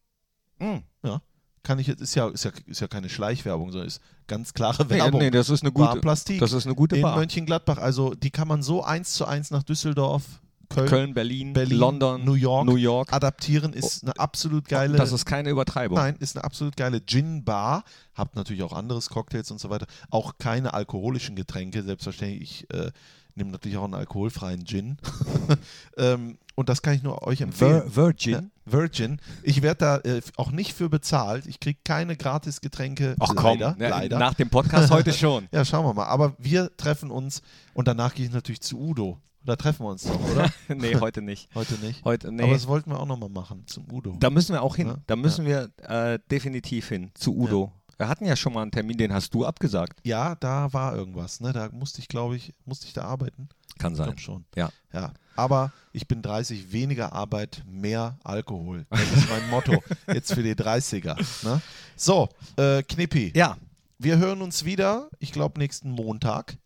Hm. 0.59 0.83
Ja. 1.03 1.21
Kann 1.63 1.79
ich 1.79 1.87
jetzt, 1.89 2.01
ist 2.01 2.15
ja, 2.15 2.29
ist 2.29 2.45
ja, 2.45 2.53
ist 2.67 2.81
ja 2.81 2.89
keine 2.89 3.09
Schleichwerbung, 3.09 3.71
sondern 3.71 3.87
ist 3.89 4.01
ganz 4.27 4.55
klare 4.55 4.85
Nee, 4.85 4.91
Werbung. 4.97 5.21
nee, 5.21 5.31
das 5.31 5.51
ist 5.51 5.63
eine 5.63 5.73
gute, 5.73 6.01
Plastik. 6.01 6.41
das 6.41 6.53
ist 6.53 6.65
eine 6.67 6.75
gute 6.75 6.97
in 6.97 7.03
Bar. 7.03 7.17
Mönchengladbach. 7.17 7.79
Also 7.79 8.15
die 8.15 8.31
kann 8.31 8.49
man 8.49 8.63
so 8.63 8.83
eins 8.83 9.13
zu 9.13 9.27
eins 9.27 9.51
nach 9.51 9.63
Düsseldorf, 9.63 10.23
Köln, 10.71 10.89
Köln, 10.89 11.15
Berlin, 11.15 11.53
Berlin, 11.53 11.79
London, 11.79 12.25
New 12.25 12.35
York, 12.35 12.65
New 12.65 12.77
York. 12.77 13.13
adaptieren. 13.13 13.73
Ist 13.73 14.05
eine 14.05 14.17
absolut 14.19 14.69
geile. 14.69 14.97
Das 14.97 15.11
ist 15.13 15.27
keine 15.27 15.51
Übertreibung. 15.51 15.99
Nein, 15.99 16.17
ist 16.21 16.37
eine 16.37 16.45
absolut 16.45 16.77
geile 16.77 17.01
Gin-Bar. 17.01 17.83
Habt 18.15 18.37
natürlich 18.37 18.63
auch 18.63 18.73
anderes 18.73 19.11
Cocktails 19.11 19.51
und 19.51 19.59
so 19.61 19.69
weiter. 19.69 19.87
Auch 20.11 20.39
keine 20.39 20.73
alkoholischen 20.73 21.35
Getränke. 21.35 21.83
Selbstverständlich. 21.83 22.67
Ich 22.71 22.75
äh, 22.75 22.93
nehme 23.37 23.51
natürlich 23.51 23.79
auch 23.79 23.85
einen 23.85 23.95
alkoholfreien 23.95 24.65
Gin. 24.67 24.99
ähm, 25.97 26.39
und 26.55 26.69
das 26.69 26.83
kann 26.83 26.95
ich 26.95 27.03
nur 27.03 27.27
euch 27.27 27.41
empfehlen. 27.41 27.83
Vir 27.83 27.97
Virgin. 27.97 28.33
Ja, 28.33 28.73
Virgin. 28.73 29.21
Ich 29.43 29.63
werde 29.63 29.79
da 29.79 29.97
äh, 29.99 30.21
auch 30.37 30.51
nicht 30.51 30.75
für 30.75 30.89
bezahlt. 30.89 31.47
Ich 31.47 31.61
kriege 31.61 31.79
keine 31.85 32.17
Gratis-Getränke. 32.17 33.17
Ach 33.19 33.33
komm, 33.35 33.59
leider, 33.61 33.77
ja, 33.79 33.89
leider. 33.89 34.19
nach 34.19 34.35
dem 34.35 34.51
Podcast 34.51 34.91
heute 34.91 35.13
schon. 35.13 35.49
Ja, 35.53 35.65
schauen 35.65 35.87
wir 35.87 35.95
mal. 35.95 36.07
Aber 36.07 36.35
wir 36.39 36.77
treffen 36.77 37.11
uns 37.11 37.43
und 37.75 37.89
danach 37.89 38.15
gehe 38.15 38.27
ich 38.27 38.33
natürlich 38.33 38.61
zu 38.61 38.79
Udo. 38.79 39.19
Da 39.43 39.57
treffen 39.57 39.87
wir 39.87 39.91
uns 39.91 40.03
doch, 40.03 40.21
oder? 40.33 40.53
nee, 40.69 40.97
heute 40.97 41.23
nicht. 41.23 41.49
Heute 41.55 41.75
nicht. 41.77 42.05
Heute, 42.05 42.31
nee. 42.31 42.43
Aber 42.43 42.53
das 42.53 42.67
wollten 42.67 42.91
wir 42.91 43.01
auch 43.01 43.07
nochmal 43.07 43.31
machen, 43.31 43.67
zum 43.67 43.91
Udo. 43.91 44.17
Da 44.21 44.29
müssen 44.29 44.53
wir 44.53 44.63
auch 44.63 44.77
hin. 44.77 44.89
Ja, 44.89 44.97
Da 45.07 45.17
müssen 45.17 45.47
wir 45.47 45.71
äh, 45.79 46.19
definitiv 46.31 46.89
hin. 46.89 47.11
Zu 47.15 47.35
Udo. 47.35 47.73
Wir 48.01 48.09
hatten 48.09 48.25
ja 48.25 48.35
schon 48.35 48.55
mal 48.55 48.63
einen 48.63 48.71
Termin, 48.71 48.97
den 48.97 49.13
hast 49.13 49.35
du 49.35 49.45
abgesagt. 49.45 50.01
ja, 50.05 50.35
da 50.37 50.73
war 50.73 50.97
irgendwas. 50.97 51.41
Ne? 51.41 51.53
Da 51.53 51.69
musste 51.71 52.01
ich, 52.01 52.09
glaube 52.09 52.35
ich, 52.35 52.55
musste 52.65 52.87
ich 52.87 52.95
da 52.95 53.03
arbeiten. 53.05 53.51
Kann 53.79 53.93
Ich 53.93 53.99
sein. 53.99 54.07
glaube 54.07 54.21
schon. 54.21 54.45
Ja. 54.57 54.71
Ja. 54.91 55.13
Aber 55.37 55.71
ich 55.93 56.09
bin 56.09 56.23
30, 56.23 56.73
weniger 56.73 57.13
Arbeit, 57.13 57.63
mehr 57.67 58.17
Alkohol. 58.25 58.87
Das 58.89 59.03
ist 59.03 59.29
mein 59.29 59.51
Motto 59.51 59.83
jetzt 60.07 60.33
für 60.33 60.43
die 60.43 60.55
30er. 60.55 61.15
Ne? 61.47 61.61
So, 61.95 62.31
äh, 62.57 62.83
Knippi, 62.85 63.33
Ja. 63.37 63.59
wir 63.99 64.17
hören 64.17 64.41
uns 64.41 64.65
wieder, 64.65 65.11
ich 65.19 65.31
glaube, 65.33 65.59
nächsten 65.59 65.91
Montag. 65.91 66.57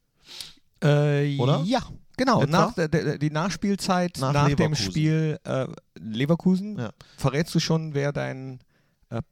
Äh, 0.85 1.37
Oder? 1.39 1.63
Ja, 1.65 1.81
genau. 2.17 2.43
Etwa? 2.43 2.51
Nach 2.53 2.75
der, 2.75 2.87
der, 2.89 3.19
die 3.19 3.31
Nachspielzeit 3.31 4.19
Nach 4.21 4.33
nach, 4.33 4.53
dem. 4.55 4.77
Spiel 4.77 5.39
äh, 5.43 5.67
Leverkusen. 5.99 6.79
Ja. 6.79 6.91
Verrätst 7.17 7.53
du 7.57 7.59
schon, 7.61 7.93
wer 7.95 8.13
dein 8.13 8.61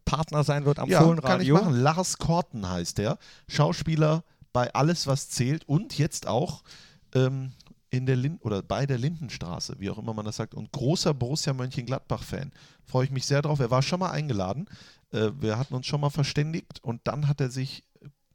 Partner 0.04 0.44
sein 0.44 0.64
wird 0.64 0.78
am 0.78 0.88
ja, 0.88 0.98
kann 0.98 1.08
ich 1.40 1.48
Fohlenradio? 1.48 1.54
machen. 1.54 1.74
Lars 1.74 2.18
Korten 2.18 2.68
heißt 2.68 2.98
der. 2.98 3.18
Schauspieler 3.48 4.24
bei 4.52 4.72
Alles, 4.74 5.06
was 5.06 5.30
zählt 5.30 5.68
und 5.68 5.98
jetzt 5.98 6.26
auch 6.26 6.62
ähm, 7.14 7.52
in 7.90 8.06
der 8.06 8.16
Lin 8.16 8.38
oder 8.40 8.62
bei 8.62 8.86
der 8.86 8.98
Lindenstraße, 8.98 9.76
wie 9.78 9.90
auch 9.90 9.98
immer 9.98 10.14
man 10.14 10.24
das 10.24 10.36
sagt, 10.36 10.54
und 10.54 10.72
großer 10.72 11.14
Borussia 11.14 11.52
Mönchengladbach-Fan. 11.52 12.52
Freue 12.84 13.04
ich 13.04 13.10
mich 13.10 13.26
sehr 13.26 13.42
drauf. 13.42 13.60
Er 13.60 13.70
war 13.70 13.82
schon 13.82 14.00
mal 14.00 14.10
eingeladen. 14.10 14.66
Äh, 15.12 15.30
wir 15.38 15.58
hatten 15.58 15.74
uns 15.74 15.86
schon 15.86 16.00
mal 16.00 16.10
verständigt 16.10 16.80
und 16.82 17.00
dann 17.04 17.28
hat 17.28 17.40
er 17.40 17.50
sich 17.50 17.84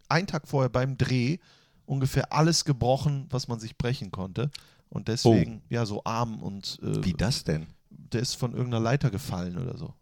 einen 0.09 0.27
Tag 0.27 0.47
vorher 0.47 0.69
beim 0.69 0.97
Dreh 0.97 1.37
ungefähr 1.85 2.33
alles 2.33 2.65
gebrochen, 2.65 3.27
was 3.29 3.47
man 3.47 3.59
sich 3.59 3.77
brechen 3.77 4.11
konnte. 4.11 4.51
Und 4.89 5.07
deswegen, 5.07 5.61
ja, 5.69 5.85
so 5.85 6.03
arm 6.05 6.41
und 6.41 6.79
äh, 6.81 7.03
Wie 7.03 7.13
das 7.13 7.43
denn? 7.43 7.67
der 7.89 8.21
ist 8.21 8.35
von 8.35 8.53
irgendeiner 8.53 8.83
Leiter 8.83 9.09
gefallen 9.09 9.57
oder 9.57 9.77
so. 9.77 9.93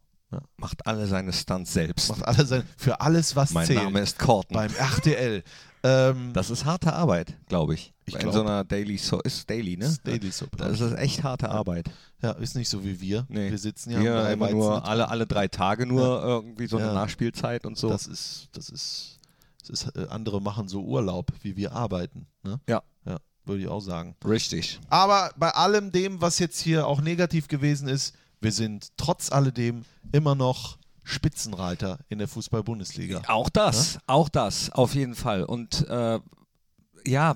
Macht 0.57 0.85
alle 0.85 1.07
seine 1.07 1.31
Stunts 1.31 1.71
selbst. 1.73 2.09
Macht 2.09 2.25
alle 2.25 2.45
sein, 2.45 2.63
für 2.77 2.99
alles, 2.99 3.35
was 3.35 3.51
mein 3.51 3.67
zählt. 3.67 3.83
Name 3.83 3.99
ist 4.01 4.19
Korten. 4.19 4.53
beim 4.53 4.73
RTL. 4.75 5.43
Ähm, 5.83 6.33
Das 6.33 6.49
ist 6.49 6.65
harte 6.65 6.91
Arbeit, 6.93 7.37
glaube 7.47 7.75
ich. 7.75 7.93
Ich 8.05 8.15
In 8.15 8.19
glaub. 8.21 8.33
so 8.33 8.41
einer 8.41 8.63
Daily 8.63 8.97
So 8.97 9.19
ist 9.21 9.49
Daily, 9.49 9.77
ne? 9.77 9.95
Daily 10.03 10.31
Soap. 10.31 10.57
Das 10.57 10.79
ist 10.81 10.93
echt 10.97 11.23
harte 11.23 11.49
Arbeit. 11.49 11.89
ja, 12.21 12.31
ist 12.31 12.55
nicht 12.55 12.69
so 12.69 12.83
wie 12.83 12.99
wir. 12.99 13.25
Nee. 13.29 13.49
Wir 13.51 13.57
sitzen 13.57 13.91
ja 13.91 13.99
Wir 14.01 14.29
immer 14.31 14.45
Weizen. 14.47 14.57
nur 14.57 14.85
alle, 14.87 15.09
alle 15.09 15.25
drei 15.27 15.47
Tage 15.47 15.85
nur 15.85 16.21
irgendwie 16.23 16.67
so 16.67 16.77
eine 16.77 16.87
Ja. 16.87 16.93
Nachspielzeit 16.93 17.65
und 17.65 17.77
so. 17.77 17.87
Das 17.89 18.07
ist, 18.07 18.49
das 18.53 18.69
ist, 18.69 19.19
das 19.61 19.69
ist 19.69 19.95
äh, 19.95 20.07
andere 20.09 20.41
machen 20.41 20.67
so 20.67 20.81
Urlaub, 20.83 21.31
wie 21.43 21.55
wir 21.55 21.71
arbeiten. 21.71 22.27
Ne? 22.43 22.59
Ja. 22.67 22.81
Ja, 23.05 23.17
würde 23.45 23.61
ich 23.61 23.67
auch 23.67 23.79
sagen. 23.81 24.15
Richtig. 24.27 24.79
Aber 24.89 25.31
bei 25.37 25.51
allem 25.51 25.91
dem, 25.91 26.19
was 26.19 26.39
jetzt 26.39 26.59
hier 26.59 26.87
auch 26.87 26.99
negativ 26.99 27.47
gewesen 27.47 27.87
ist, 27.87 28.15
wir 28.41 28.51
sind 28.51 28.89
trotz 28.97 29.31
alledem 29.31 29.85
immer 30.11 30.35
noch 30.35 30.77
Spitzenreiter 31.03 31.99
in 32.09 32.17
der 32.17 32.27
Fußball-Bundesliga. 32.27 33.21
Auch 33.27 33.49
das, 33.49 33.99
auch 34.07 34.27
das, 34.27 34.71
auf 34.71 34.95
jeden 34.95 35.15
Fall. 35.15 35.43
Und 35.43 35.87
äh, 35.87 36.19
ja, 37.05 37.35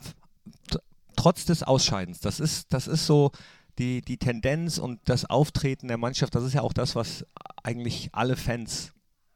trotz 1.16 1.46
des 1.46 1.64
Ausscheidens, 1.64 2.20
das 2.20 2.40
ist, 2.40 2.74
das 2.74 2.88
ist 2.88 3.06
so 3.06 3.32
die, 3.78 4.02
die 4.02 4.18
Tendenz 4.18 4.78
und 4.78 5.00
das 5.06 5.26
Auftreten 5.26 5.88
der 5.88 5.98
Mannschaft, 5.98 6.36
das 6.36 6.44
ist 6.44 6.54
ja 6.54 6.62
auch 6.62 6.74
das, 6.74 6.96
was 6.96 7.26
eigentlich 7.64 8.10
alle 8.12 8.36
Fans 8.36 8.92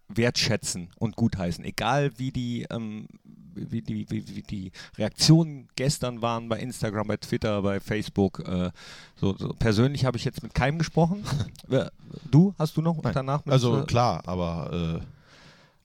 wertschätzen 0.08 0.89
und 0.98 1.16
gutheißen. 1.16 1.63
Egal 1.66 2.12
wie 2.18 2.32
die, 2.32 2.63
ähm, 2.70 3.08
wie 3.56 3.82
die, 3.82 4.10
wie, 4.10 4.28
wie 4.36 4.42
die 4.42 4.72
Reaktionen 4.98 5.68
gestern 5.76 6.22
waren 6.22 6.50
bei 6.50 6.60
Instagram, 6.60 7.08
bei 7.08 7.18
Twitter, 7.18 7.62
bei 7.62 7.80
Facebook. 7.80 8.39
Äh, 8.48 8.72
so, 9.16 9.36
so 9.38 9.50
persönlich 9.50 10.06
habe 10.06 10.18
ich 10.18 10.26
jetzt 10.26 10.44
mit 10.44 10.54
keinem 10.54 10.78
gesprochen. 10.78 11.24
Du, 12.30 12.54
hast 12.58 12.78
du 12.78 12.82
noch 12.82 13.02
Nein. 13.02 13.13
danach 13.13 13.46
mit 13.46 13.54
Also 13.54 13.82
äh, 13.82 13.86
klar, 13.86 14.22
aber 14.28 15.02
äh, 15.02 15.06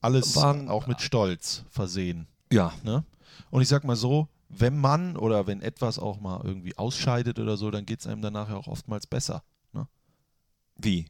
alles 0.01 0.37
Waren- 0.37 0.69
auch 0.69 0.87
mit 0.87 1.01
Stolz 1.01 1.65
versehen. 1.71 2.27
Ja, 2.53 2.73
Ne? 2.83 3.05
Und 3.51 3.63
ich 3.63 3.69
sag 3.69 3.85
mal 3.85 3.97
so, 3.97 4.29
wenn 4.51 4.79
man 4.79 5.17
oder 5.17 5.47
wenn 5.47 5.61
etwas 5.63 5.99
auch 5.99 6.21
mal 6.21 6.41
irgendwie 6.45 6.77
ausscheidet 6.77 7.39
oder 7.39 7.57
so, 7.57 7.71
dann 7.71 7.87
geht 7.87 8.01
es 8.01 8.07
einem 8.07 8.23
danach 8.23 8.49
ja 8.49 8.57
auch 8.57 8.67
oftmals 8.67 9.07
besser. 9.07 9.43
Ne? 9.73 9.87
Wie? 10.77 11.07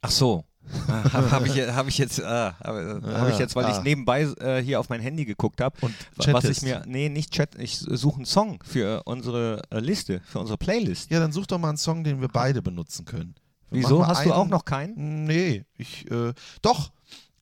Ach 0.00 0.10
so. 0.10 0.44
Habe 0.88 1.30
hab 1.30 1.46
ich, 1.46 1.52
hab 1.60 1.88
ich 1.88 1.98
jetzt, 1.98 2.18
äh, 2.18 2.24
hab, 2.24 2.62
hab 2.64 3.28
ich 3.28 3.38
jetzt, 3.38 3.54
weil 3.56 3.64
ah. 3.66 3.76
ich 3.76 3.82
nebenbei 3.82 4.22
äh, 4.22 4.62
hier 4.62 4.80
auf 4.80 4.88
mein 4.88 5.00
Handy 5.00 5.24
geguckt 5.24 5.60
habe, 5.60 5.76
Und 5.80 5.94
was 6.16 6.26
ich 6.26 6.32
chattest. 6.32 6.62
mir, 6.62 6.82
nee, 6.86 7.08
nicht 7.08 7.32
Chat, 7.32 7.56
ich 7.58 7.78
suche 7.78 8.16
einen 8.16 8.24
Song 8.24 8.62
für 8.64 9.02
unsere 9.04 9.62
äh, 9.70 9.80
Liste, 9.80 10.20
für 10.24 10.38
unsere 10.38 10.58
Playlist. 10.58 11.10
Ja, 11.10 11.20
dann 11.20 11.32
such 11.32 11.46
doch 11.46 11.58
mal 11.58 11.70
einen 11.70 11.78
Song, 11.78 12.04
den 12.04 12.20
wir 12.20 12.28
beide 12.28 12.62
benutzen 12.62 13.04
können. 13.04 13.34
Wir 13.70 13.82
Wieso? 13.82 14.06
Hast 14.06 14.24
du 14.24 14.32
einen- 14.32 14.32
auch 14.32 14.48
noch 14.48 14.64
keinen? 14.64 15.24
Nee, 15.24 15.64
ich, 15.76 16.10
äh, 16.10 16.32
doch, 16.62 16.92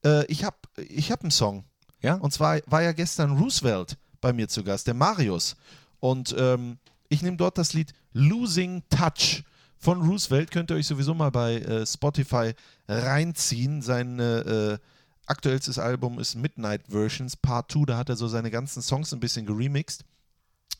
äh, 0.04 0.24
ich 0.26 0.44
hab, 0.44 0.68
ich 0.76 1.12
hab 1.12 1.22
einen 1.22 1.30
Song. 1.30 1.64
Ja? 2.02 2.14
Und 2.14 2.32
zwar 2.32 2.60
war 2.66 2.82
ja 2.82 2.92
gestern 2.92 3.36
Roosevelt 3.36 3.96
bei 4.20 4.32
mir 4.32 4.48
zu 4.48 4.64
Gast, 4.64 4.86
der 4.86 4.94
Marius. 4.94 5.56
Und 5.98 6.34
ähm, 6.38 6.78
ich 7.08 7.22
nehme 7.22 7.36
dort 7.36 7.58
das 7.58 7.74
Lied 7.74 7.92
Losing 8.12 8.82
Touch 8.88 9.44
von 9.80 10.02
Roosevelt. 10.02 10.50
Könnt 10.50 10.70
ihr 10.70 10.76
euch 10.76 10.86
sowieso 10.86 11.14
mal 11.14 11.30
bei 11.30 11.56
äh, 11.56 11.86
Spotify 11.86 12.52
reinziehen. 12.86 13.82
Seine 13.82 14.78
äh, 14.80 14.86
aktuellstes 15.26 15.78
Album 15.78 16.18
ist 16.18 16.36
Midnight 16.36 16.82
Versions 16.88 17.36
Part 17.36 17.72
2. 17.72 17.86
Da 17.86 17.96
hat 17.96 18.08
er 18.10 18.16
so 18.16 18.28
seine 18.28 18.50
ganzen 18.50 18.82
Songs 18.82 19.12
ein 19.12 19.20
bisschen 19.20 19.46
geremixed. 19.46 20.04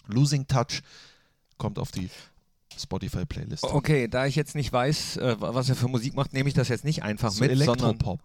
Losing 0.06 0.46
Touch 0.46 0.82
kommt 1.56 1.78
auf 1.78 1.90
die 1.90 2.10
Spotify-Playlist. 2.76 3.64
Okay, 3.64 4.08
da 4.08 4.26
ich 4.26 4.36
jetzt 4.36 4.54
nicht 4.54 4.72
weiß, 4.72 5.16
äh, 5.18 5.36
was 5.40 5.68
er 5.68 5.76
für 5.76 5.88
Musik 5.88 6.14
macht, 6.14 6.32
nehme 6.32 6.48
ich 6.48 6.54
das 6.54 6.68
jetzt 6.68 6.84
nicht 6.84 7.02
einfach 7.02 7.30
so 7.30 7.44
mit, 7.44 7.56
sondern 7.58 7.90
Elektropop. 7.90 8.20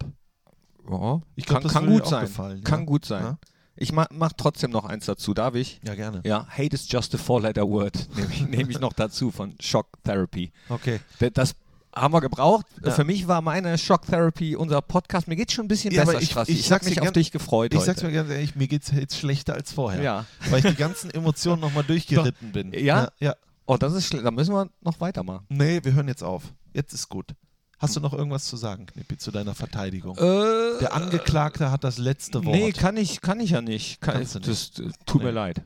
ja, 0.90 1.20
Ich 1.36 1.46
glaub, 1.46 1.56
kann, 1.56 1.62
das 1.64 1.72
kann 1.72 1.86
gut 1.86 2.02
auch 2.02 2.10
sein. 2.10 2.26
gefallen, 2.26 2.64
Kann 2.64 2.80
ja. 2.80 2.86
gut 2.86 3.04
sein. 3.04 3.22
Ja. 3.24 3.38
Ich 3.76 3.92
ma 3.92 4.06
mach 4.10 4.32
trotzdem 4.36 4.70
noch 4.70 4.84
eins 4.86 5.06
dazu, 5.06 5.34
darf 5.34 5.54
ich? 5.54 5.80
Ja, 5.84 5.94
gerne. 5.94 6.22
Ja, 6.24 6.46
Hate 6.48 6.74
is 6.74 6.90
just 6.90 7.14
a 7.14 7.18
four-letter 7.18 7.68
word, 7.68 8.08
nehme 8.16 8.28
ich, 8.32 8.46
nehm 8.48 8.70
ich 8.70 8.80
noch 8.80 8.92
dazu 8.94 9.30
von 9.30 9.54
Shock 9.60 9.88
Therapy. 10.04 10.50
Okay. 10.68 11.00
Das 11.34 11.54
haben 11.94 12.12
wir 12.12 12.20
gebraucht. 12.20 12.66
Ja. 12.84 12.90
Für 12.92 13.04
mich 13.04 13.26
war 13.28 13.40
meine 13.42 13.76
Shock 13.78 14.06
Therapy 14.06 14.54
unser 14.56 14.82
Podcast. 14.82 15.28
Mir 15.28 15.36
geht 15.36 15.52
schon 15.52 15.64
ein 15.64 15.68
bisschen 15.68 15.92
Ja, 15.94 16.04
besser, 16.04 16.20
ich- 16.20 16.30
Strassi. 16.30 16.52
ich 16.52 16.60
Ich, 16.60 16.72
habe 16.72 16.84
mich 16.84 17.00
auf 17.00 17.12
dich 17.12 17.30
gefreut 17.32 17.72
Ich 17.72 17.78
heute. 17.80 17.86
sag's 17.86 18.02
mir 18.02 18.12
ganz 18.12 18.30
ehrlich, 18.30 18.54
mir 18.54 18.68
geht's 18.68 18.90
jetzt 18.90 19.16
schlechter 19.18 19.54
als 19.54 19.72
vorher. 19.72 20.02
Ja. 20.02 20.24
Weil 20.50 20.58
ich 20.64 20.70
die 20.72 20.76
ganzen 20.76 21.10
Emotionen 21.10 21.60
nochmal 21.60 21.84
durchgeritten 21.88 22.52
bin. 22.52 22.72
Ja? 22.72 22.80
ja? 22.80 23.08
Ja. 23.20 23.34
Oh, 23.66 23.76
das 23.76 23.94
ist 23.94 24.06
schlecht. 24.08 24.24
Da 24.24 24.30
müssen 24.30 24.54
wir 24.54 24.68
noch 24.82 25.00
weitermachen. 25.00 25.44
Nee, 25.48 25.80
wir 25.82 25.92
hören 25.94 26.08
jetzt 26.08 26.22
auf. 26.22 26.44
Jetzt 26.74 26.92
ist 26.92 27.08
gut. 27.08 27.32
Hast 27.78 27.94
du 27.94 28.00
noch 28.00 28.14
irgendwas 28.14 28.46
zu 28.46 28.56
sagen, 28.56 28.86
Knippi, 28.86 29.18
zu 29.18 29.30
deiner 29.30 29.54
Verteidigung? 29.54 30.16
Äh, 30.16 30.78
Der 30.80 30.94
Angeklagte 30.94 31.70
hat 31.70 31.84
das 31.84 31.98
letzte 31.98 32.42
Wort. 32.44 32.56
Nee, 32.56 32.72
kann 32.72 32.96
ich, 32.96 33.20
kann 33.20 33.38
ich 33.40 33.50
ja 33.50 33.60
nicht. 33.60 34.00
Kann, 34.00 34.14
Kannst 34.14 34.34
du 34.34 34.38
nicht. 34.38 34.48
Das 34.78 34.92
tut 35.04 35.22
mir 35.22 35.28
Nee. 35.28 35.34
leid. 35.34 35.62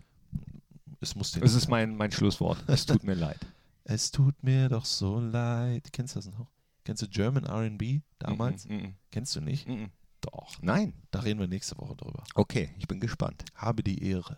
es 1.01 1.15
muss 1.15 1.31
dir 1.33 1.41
Das 1.41 1.55
ist 1.55 1.69
mein, 1.69 1.97
mein 1.97 2.11
Schlusswort. 2.11 2.59
Es 2.67 2.85
tut 2.87 3.05
mir 3.05 3.15
leid. 3.15 3.39
Es 3.85 4.11
tut 4.11 4.43
mir 4.43 4.69
doch 4.69 4.85
so 4.85 5.21
leid. 5.21 5.93
Kennst 5.93 6.17
du 6.17 6.19
das 6.19 6.27
noch? 6.27 6.47
Kennst 6.85 7.03
du 7.03 7.09
German 7.09 7.45
R&B 7.45 8.01
damals? 8.19 8.67
Mm, 8.67 8.75
mm, 8.75 8.95
Kennst 9.13 9.37
du 9.37 9.41
nicht? 9.41 9.69
mm, 9.69 9.73
mm. 9.85 9.91
Doch. 10.23 10.57
Nein. 10.61 10.93
Da 11.13 11.21
reden 11.21 11.39
wir 11.41 11.47
nächste 11.49 11.79
Woche 11.79 11.95
drüber. 11.97 12.25
Okay, 12.35 12.75
ich 12.79 12.87
bin 12.89 13.01
gespannt. 13.01 13.45
Habe 13.55 13.83
die 13.83 14.03
Ehre. 14.05 14.37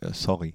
Äh, 0.00 0.12
sorry. 0.12 0.54